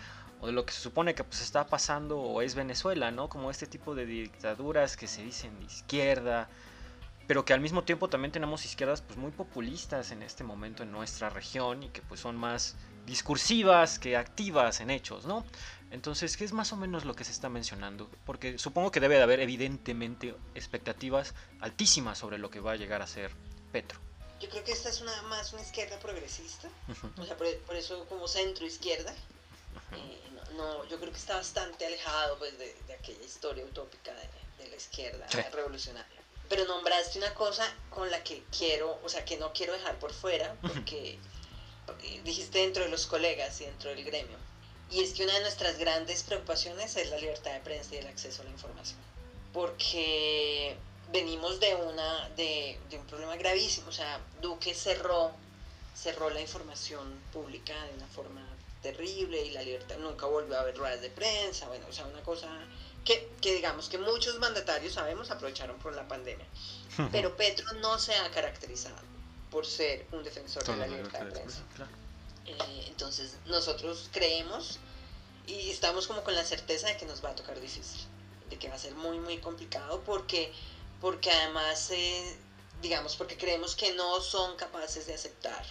o 0.40 0.46
de 0.46 0.52
lo 0.52 0.64
que 0.64 0.72
se 0.72 0.80
supone 0.80 1.14
que 1.14 1.24
pues 1.24 1.40
está 1.40 1.66
pasando 1.66 2.18
o 2.18 2.42
es 2.42 2.54
Venezuela, 2.54 3.10
¿no? 3.10 3.28
Como 3.28 3.50
este 3.50 3.66
tipo 3.66 3.94
de 3.94 4.06
dictaduras 4.06 4.96
que 4.96 5.06
se 5.06 5.22
dicen 5.22 5.58
de 5.58 5.64
izquierda, 5.64 6.48
pero 7.26 7.44
que 7.44 7.52
al 7.52 7.60
mismo 7.60 7.84
tiempo 7.84 8.08
también 8.08 8.32
tenemos 8.32 8.64
izquierdas 8.64 9.02
pues 9.02 9.18
muy 9.18 9.30
populistas 9.30 10.12
en 10.12 10.22
este 10.22 10.44
momento 10.44 10.82
en 10.82 10.92
nuestra 10.92 11.28
región 11.28 11.82
y 11.82 11.88
que 11.88 12.02
pues 12.02 12.20
son 12.20 12.36
más 12.36 12.76
discursivas 13.04 13.98
que 13.98 14.16
activas 14.16 14.80
en 14.80 14.90
hechos, 14.90 15.26
¿no? 15.26 15.44
Entonces, 15.90 16.36
¿qué 16.36 16.44
es 16.44 16.52
más 16.52 16.72
o 16.72 16.76
menos 16.76 17.04
lo 17.04 17.14
que 17.14 17.24
se 17.24 17.32
está 17.32 17.48
mencionando? 17.48 18.10
Porque 18.26 18.58
supongo 18.58 18.90
que 18.90 19.00
debe 19.00 19.16
de 19.16 19.22
haber 19.22 19.40
evidentemente 19.40 20.34
expectativas 20.54 21.34
altísimas 21.60 22.18
sobre 22.18 22.38
lo 22.38 22.50
que 22.50 22.60
va 22.60 22.72
a 22.72 22.76
llegar 22.76 23.00
a 23.00 23.06
ser 23.06 23.30
Petro. 23.72 23.98
Yo 24.40 24.48
creo 24.48 24.62
que 24.64 24.72
esta 24.72 24.88
es 24.88 25.00
una 25.00 25.22
más 25.22 25.52
una 25.52 25.62
izquierda 25.62 25.98
progresista, 25.98 26.68
uh 26.88 26.92
-huh. 26.92 27.22
o 27.22 27.26
sea, 27.26 27.36
por, 27.36 27.52
por, 27.60 27.74
eso 27.74 28.04
como 28.08 28.28
centro 28.28 28.66
izquierda. 28.66 29.12
Uh 29.12 29.94
-huh. 29.94 29.98
eh, 29.98 30.18
no, 30.56 30.84
yo 30.86 30.98
creo 30.98 31.10
que 31.10 31.18
está 31.18 31.36
bastante 31.36 31.86
alejado 31.86 32.38
pues, 32.38 32.56
de, 32.58 32.76
de 32.86 32.94
aquella 32.94 33.24
historia 33.24 33.64
utópica 33.64 34.12
de, 34.12 34.64
de 34.64 34.70
la 34.70 34.76
izquierda 34.76 35.26
sí. 35.28 35.38
revolucionaria. 35.52 36.20
Pero 36.48 36.64
nombraste 36.66 37.18
una 37.18 37.34
cosa 37.34 37.64
con 37.90 38.10
la 38.10 38.22
que 38.24 38.42
quiero, 38.56 38.98
o 39.02 39.08
sea, 39.08 39.24
que 39.24 39.36
no 39.36 39.52
quiero 39.52 39.72
dejar 39.74 39.98
por 39.98 40.12
fuera, 40.12 40.54
porque, 40.62 41.18
porque 41.86 42.22
dijiste 42.22 42.58
dentro 42.58 42.84
de 42.84 42.90
los 42.90 43.06
colegas 43.06 43.60
y 43.60 43.64
dentro 43.66 43.90
del 43.90 44.04
gremio. 44.04 44.38
Y 44.90 45.02
es 45.02 45.12
que 45.12 45.24
una 45.24 45.34
de 45.34 45.40
nuestras 45.40 45.78
grandes 45.78 46.22
preocupaciones 46.22 46.96
es 46.96 47.10
la 47.10 47.18
libertad 47.18 47.52
de 47.52 47.60
prensa 47.60 47.94
y 47.94 47.98
el 47.98 48.06
acceso 48.06 48.42
a 48.42 48.44
la 48.46 48.50
información. 48.50 48.98
Porque 49.52 50.76
venimos 51.12 51.60
de, 51.60 51.74
una, 51.74 52.28
de, 52.30 52.78
de 52.90 52.98
un 52.98 53.06
problema 53.06 53.36
gravísimo. 53.36 53.88
O 53.88 53.92
sea, 53.92 54.20
Duque 54.40 54.74
cerró, 54.74 55.32
cerró 55.94 56.30
la 56.30 56.40
información 56.40 57.20
pública 57.32 57.74
de 57.84 57.94
una 57.94 58.06
forma 58.08 58.42
terrible 58.82 59.44
y 59.44 59.50
la 59.50 59.62
libertad 59.62 59.98
nunca 59.98 60.26
volvió 60.26 60.56
a 60.56 60.60
haber 60.60 60.76
ruedas 60.76 61.00
de 61.00 61.10
prensa, 61.10 61.66
bueno, 61.68 61.86
o 61.88 61.92
sea, 61.92 62.06
una 62.06 62.22
cosa 62.22 62.48
que, 63.04 63.28
que 63.40 63.54
digamos 63.54 63.88
que 63.88 63.98
muchos 63.98 64.38
mandatarios 64.38 64.94
sabemos 64.94 65.30
aprovecharon 65.30 65.76
por 65.78 65.94
la 65.94 66.06
pandemia, 66.06 66.46
pero 67.10 67.36
Petro 67.36 67.66
no 67.80 67.98
se 67.98 68.14
ha 68.14 68.30
caracterizado 68.30 68.96
por 69.50 69.66
ser 69.66 70.06
un 70.12 70.22
defensor 70.22 70.62
Todo 70.62 70.76
de 70.76 70.80
la 70.80 70.86
libertad 70.86 71.20
de 71.20 71.32
prensa. 71.32 71.62
Claro. 71.74 71.90
Eh, 72.48 72.84
entonces 72.88 73.36
nosotros 73.46 74.08
creemos 74.12 74.78
y 75.46 75.70
estamos 75.70 76.06
como 76.06 76.22
con 76.24 76.34
la 76.34 76.44
certeza 76.44 76.88
de 76.88 76.96
que 76.96 77.06
nos 77.06 77.24
va 77.24 77.30
a 77.30 77.34
tocar 77.34 77.60
difícil, 77.60 78.00
de 78.50 78.58
que 78.58 78.68
va 78.68 78.74
a 78.74 78.78
ser 78.78 78.94
muy 78.94 79.18
muy 79.18 79.38
complicado 79.38 80.02
porque, 80.04 80.52
porque 81.00 81.30
además, 81.30 81.90
eh, 81.90 82.36
digamos, 82.82 83.16
porque 83.16 83.36
creemos 83.36 83.76
que 83.76 83.94
no 83.94 84.20
son 84.20 84.56
capaces 84.56 85.06
de 85.06 85.14
aceptar 85.14 85.64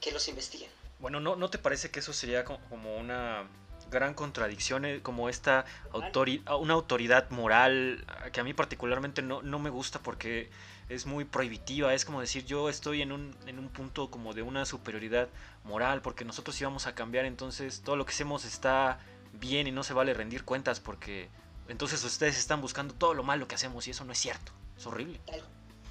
que 0.00 0.12
los 0.12 0.28
investiguen. 0.28 0.70
Bueno, 0.98 1.20
¿no, 1.20 1.36
¿no 1.36 1.50
te 1.50 1.58
parece 1.58 1.90
que 1.90 2.00
eso 2.00 2.12
sería 2.12 2.44
como 2.44 2.96
una 2.96 3.48
gran 3.90 4.14
contradicción, 4.14 4.84
eh, 4.84 5.00
como 5.02 5.28
esta 5.28 5.64
autori 5.92 6.42
una 6.60 6.74
autoridad 6.74 7.30
moral 7.30 8.04
que 8.32 8.40
a 8.40 8.44
mí 8.44 8.54
particularmente 8.54 9.22
no, 9.22 9.42
no, 9.42 9.58
me 9.58 9.70
gusta 9.70 10.00
porque 10.00 10.50
es 10.88 11.06
muy 11.06 11.24
prohibitiva, 11.24 11.92
es 11.94 12.04
como 12.04 12.20
decir 12.20 12.44
yo 12.46 12.68
estoy 12.68 13.02
en 13.02 13.12
un, 13.12 13.36
en 13.46 13.58
un 13.58 13.68
punto 13.68 14.10
como 14.10 14.32
de 14.32 14.42
una 14.42 14.64
superioridad 14.64 15.28
moral 15.64 16.00
porque 16.00 16.24
nosotros 16.24 16.58
íbamos 16.60 16.86
a 16.86 16.94
cambiar, 16.94 17.26
entonces 17.26 17.82
todo 17.84 17.96
lo 17.96 18.06
que 18.06 18.12
hacemos 18.12 18.44
está 18.44 18.98
bien 19.34 19.66
y 19.66 19.70
no 19.70 19.84
se 19.84 19.92
vale 19.92 20.14
rendir 20.14 20.44
cuentas 20.44 20.80
porque 20.80 21.28
entonces 21.68 22.02
ustedes 22.04 22.38
están 22.38 22.60
buscando 22.62 22.94
todo 22.94 23.12
lo 23.12 23.22
malo 23.22 23.46
que 23.46 23.54
hacemos 23.54 23.86
y 23.86 23.90
eso 23.90 24.04
no 24.04 24.12
es 24.12 24.18
cierto, 24.18 24.52
es 24.76 24.86
horrible. 24.86 25.20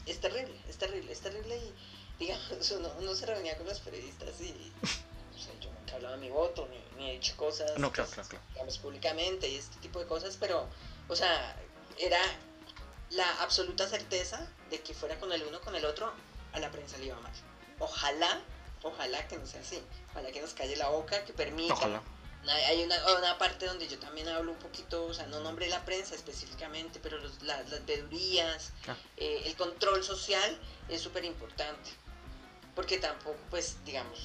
Es 0.06 0.20
terrible, 0.20 0.56
es 0.68 0.78
terrible, 0.78 1.12
es 1.12 1.20
terrible 1.20 1.58
y 1.58 1.74
digamos, 2.26 2.72
uno, 2.72 2.90
uno 3.00 3.14
se 3.14 3.26
reunía 3.28 3.56
con 3.58 3.68
los 3.68 3.80
periodistas 3.80 4.42
y 4.42 4.72
o 4.84 5.40
sea, 5.40 5.54
yo 5.60 5.72
nunca 5.72 5.92
he 5.92 5.96
hablado 5.96 6.16
de 6.16 6.22
mi 6.22 6.30
voto, 6.32 6.68
ni, 6.72 6.98
ni 6.98 7.12
he 7.12 7.14
dicho 7.14 7.36
cosas, 7.38 7.78
no, 7.78 7.92
claro, 7.92 8.10
claro, 8.10 8.30
claro. 8.30 8.72
públicamente 8.82 9.48
y 9.48 9.56
este 9.56 9.78
tipo 9.80 10.00
de 10.00 10.08
cosas, 10.08 10.38
pero, 10.40 10.68
o 11.08 11.16
sea, 11.16 11.56
era 12.00 12.20
la 13.12 13.44
absoluta 13.44 13.88
certeza 13.88 14.48
de 14.70 14.82
que 14.82 14.94
fuera 14.94 15.20
con 15.20 15.32
el 15.32 15.44
uno 15.44 15.60
con 15.62 15.76
el 15.76 15.86
otro, 15.86 16.12
a 16.54 16.60
la 16.60 16.72
prensa 16.72 16.98
le 16.98 17.06
iba 17.06 17.20
mal. 17.20 17.32
Ojalá, 17.80 18.42
ojalá 18.84 19.28
que 19.28 19.38
no 19.38 19.46
sea 19.46 19.62
así, 19.62 19.82
ojalá 20.12 20.32
que 20.32 20.42
nos 20.42 20.54
calle 20.54 20.76
la 20.76 20.90
boca, 20.90 21.24
que 21.26 21.34
permita. 21.34 21.74
Ojalá. 21.74 22.02
Hay 22.68 22.82
una, 22.82 22.96
una, 23.18 23.38
parte 23.38 23.66
donde 23.66 23.90
yo 23.90 24.00
también 24.00 24.30
hablo 24.30 24.54
un 24.54 24.60
poquito, 24.60 25.06
o 25.06 25.14
sea, 25.14 25.26
no 25.26 25.42
nombré 25.42 25.68
la 25.68 25.84
prensa 25.84 26.16
específicamente, 26.16 27.00
pero 27.04 27.18
los, 27.18 27.42
la, 27.42 27.62
las 27.64 27.86
vedurías, 27.86 28.72
ah. 28.88 28.96
eh, 29.18 29.42
el 29.46 29.56
control 29.58 30.02
social 30.02 30.58
es 30.88 31.02
súper 31.02 31.26
importante 31.26 31.90
porque 32.78 33.00
tampoco, 33.00 33.40
pues, 33.50 33.78
digamos, 33.86 34.20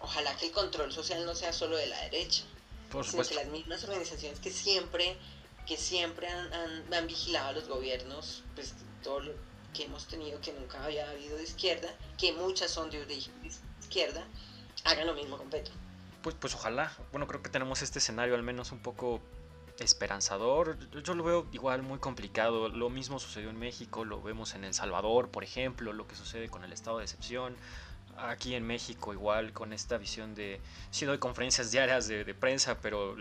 ojalá 0.00 0.36
que 0.36 0.46
el 0.46 0.52
control 0.52 0.92
social 0.92 1.24
no 1.24 1.36
sea 1.36 1.52
solo 1.52 1.76
de 1.76 1.86
la 1.86 2.00
derecha, 2.00 2.42
Por 2.90 3.06
sino 3.06 3.22
que 3.22 3.36
las 3.36 3.46
mismas 3.46 3.84
organizaciones 3.84 4.40
que 4.40 4.50
siempre, 4.50 5.16
que 5.68 5.76
siempre 5.76 6.26
han, 6.26 6.52
han, 6.52 6.92
han, 6.92 7.06
vigilado 7.06 7.50
a 7.50 7.52
los 7.52 7.68
gobiernos, 7.68 8.42
pues 8.56 8.74
todo 9.04 9.20
lo 9.20 9.34
que 9.74 9.84
hemos 9.84 10.06
tenido 10.06 10.40
que 10.40 10.52
nunca 10.52 10.82
había 10.84 11.08
habido 11.10 11.36
de 11.36 11.44
izquierda, 11.44 11.88
que 12.18 12.32
muchas 12.32 12.70
son 12.70 12.90
de 12.90 13.00
origen 13.02 13.32
de 13.42 13.48
izquierda, 13.80 14.24
hagan 14.84 15.06
lo 15.06 15.14
mismo 15.14 15.36
con 15.36 15.48
Petro. 15.48 15.74
Pues, 16.22 16.36
pues 16.38 16.54
ojalá, 16.54 16.92
bueno, 17.12 17.26
creo 17.26 17.42
que 17.42 17.50
tenemos 17.50 17.82
este 17.82 17.98
escenario 17.98 18.34
al 18.34 18.42
menos 18.42 18.72
un 18.72 18.80
poco 18.80 19.20
esperanzador. 19.78 20.76
Yo 21.02 21.14
lo 21.14 21.24
veo 21.24 21.46
igual 21.52 21.82
muy 21.82 21.98
complicado. 21.98 22.68
Lo 22.68 22.90
mismo 22.90 23.18
sucedió 23.18 23.50
en 23.50 23.58
México, 23.58 24.04
lo 24.04 24.22
vemos 24.22 24.54
en 24.54 24.64
El 24.64 24.74
Salvador, 24.74 25.30
por 25.30 25.44
ejemplo, 25.44 25.92
lo 25.92 26.06
que 26.06 26.14
sucede 26.14 26.48
con 26.48 26.64
el 26.64 26.72
estado 26.72 26.98
de 26.98 27.04
excepción. 27.04 27.56
Aquí 28.18 28.54
en 28.54 28.66
México 28.66 29.14
igual 29.14 29.52
con 29.52 29.72
esta 29.72 29.96
visión 29.96 30.34
de, 30.34 30.60
sí 30.90 31.06
doy 31.06 31.18
conferencias 31.18 31.70
diarias 31.70 32.06
de, 32.06 32.24
de 32.24 32.34
prensa, 32.34 32.78
pero 32.80 33.16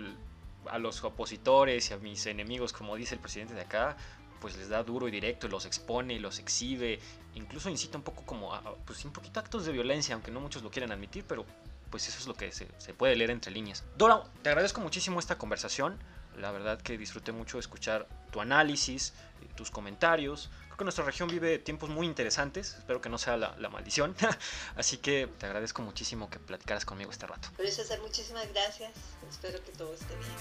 a 0.65 0.77
los 0.77 1.03
opositores 1.03 1.89
y 1.89 1.93
a 1.93 1.97
mis 1.97 2.25
enemigos, 2.25 2.73
como 2.73 2.95
dice 2.95 3.15
el 3.15 3.21
presidente 3.21 3.53
de 3.53 3.61
acá, 3.61 3.95
pues 4.39 4.57
les 4.57 4.69
da 4.69 4.83
duro 4.83 5.07
y 5.07 5.11
directo, 5.11 5.47
y 5.47 5.49
los 5.49 5.65
expone 5.65 6.13
y 6.13 6.19
los 6.19 6.39
exhibe, 6.39 6.99
incluso 7.35 7.69
incita 7.69 7.97
un 7.97 8.03
poco 8.03 8.25
como 8.25 8.53
a, 8.53 8.75
pues 8.85 9.03
un 9.05 9.11
poquito 9.11 9.39
actos 9.39 9.65
de 9.65 9.71
violencia, 9.71 10.15
aunque 10.15 10.31
no 10.31 10.39
muchos 10.39 10.63
lo 10.63 10.71
quieren 10.71 10.91
admitir, 10.91 11.25
pero 11.27 11.45
pues 11.89 12.07
eso 12.07 12.19
es 12.19 12.27
lo 12.27 12.35
que 12.35 12.51
se, 12.51 12.67
se 12.77 12.93
puede 12.93 13.15
leer 13.15 13.31
entre 13.31 13.51
líneas. 13.51 13.83
Dora, 13.97 14.23
te 14.41 14.49
agradezco 14.49 14.81
muchísimo 14.81 15.19
esta 15.19 15.37
conversación. 15.37 15.97
La 16.37 16.51
verdad 16.51 16.79
que 16.81 16.97
disfruté 16.97 17.31
mucho 17.31 17.59
escuchar 17.59 18.07
tu 18.31 18.39
análisis, 18.39 19.13
tus 19.55 19.71
comentarios. 19.71 20.49
Creo 20.65 20.77
que 20.77 20.83
nuestra 20.85 21.03
región 21.03 21.27
vive 21.27 21.59
tiempos 21.59 21.89
muy 21.89 22.07
interesantes. 22.07 22.75
Espero 22.77 23.01
que 23.01 23.09
no 23.09 23.17
sea 23.17 23.35
la, 23.35 23.57
la 23.57 23.69
maldición. 23.69 24.15
Así 24.77 24.97
que 24.97 25.27
te 25.37 25.47
agradezco 25.47 25.81
muchísimo 25.81 26.29
que 26.29 26.39
platicaras 26.39 26.85
conmigo 26.85 27.11
este 27.11 27.27
rato. 27.27 27.49
Por 27.57 27.65
eso, 27.65 27.81
César, 27.81 27.99
muchísimas 27.99 28.47
gracias. 28.53 28.91
Espero 29.29 29.61
que 29.63 29.71
todo 29.73 29.93
esté 29.93 30.15
bien. 30.15 30.31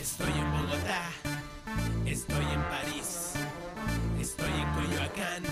Estoy 0.00 0.32
en 0.32 0.52
Bogotá. 0.52 1.33
Estoy 2.06 2.44
en 2.52 2.62
París, 2.68 3.32
estoy 4.20 4.46
en 4.46 4.70
Coyoacán, 4.74 5.42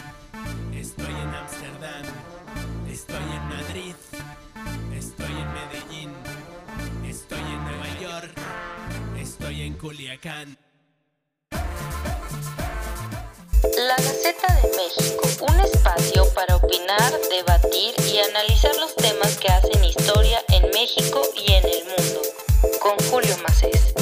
estoy 0.75 1.07
en 1.07 1.35
Ámsterdam, 1.35 2.05
estoy 2.91 3.17
en 3.17 3.49
Madrid, 3.49 3.95
estoy 4.95 5.27
en 5.27 5.55
Medellín, 5.55 6.13
estoy 7.09 7.39
en 7.39 7.65
Nueva 7.65 7.89
York, 8.01 8.35
estoy 9.19 9.63
en 9.63 9.79
Culiacán. 9.79 10.59
La 11.51 13.97
Gaceta 13.97 14.53
de 14.61 14.69
México, 14.77 15.27
un 15.49 15.59
espacio 15.61 16.27
para 16.35 16.57
opinar, 16.57 17.19
debatir 17.31 17.95
y 18.07 18.19
analizar 18.19 18.77
los 18.77 18.95
temas 18.97 19.39
que 19.39 19.49
hacen 19.49 19.83
historia 19.83 20.45
en 20.51 20.69
México 20.71 21.23
y 21.35 21.51
en 21.53 21.65
el 21.65 21.85
mundo, 21.87 22.21
con 22.81 22.99
Julio 23.09 23.39
Macés. 23.39 23.95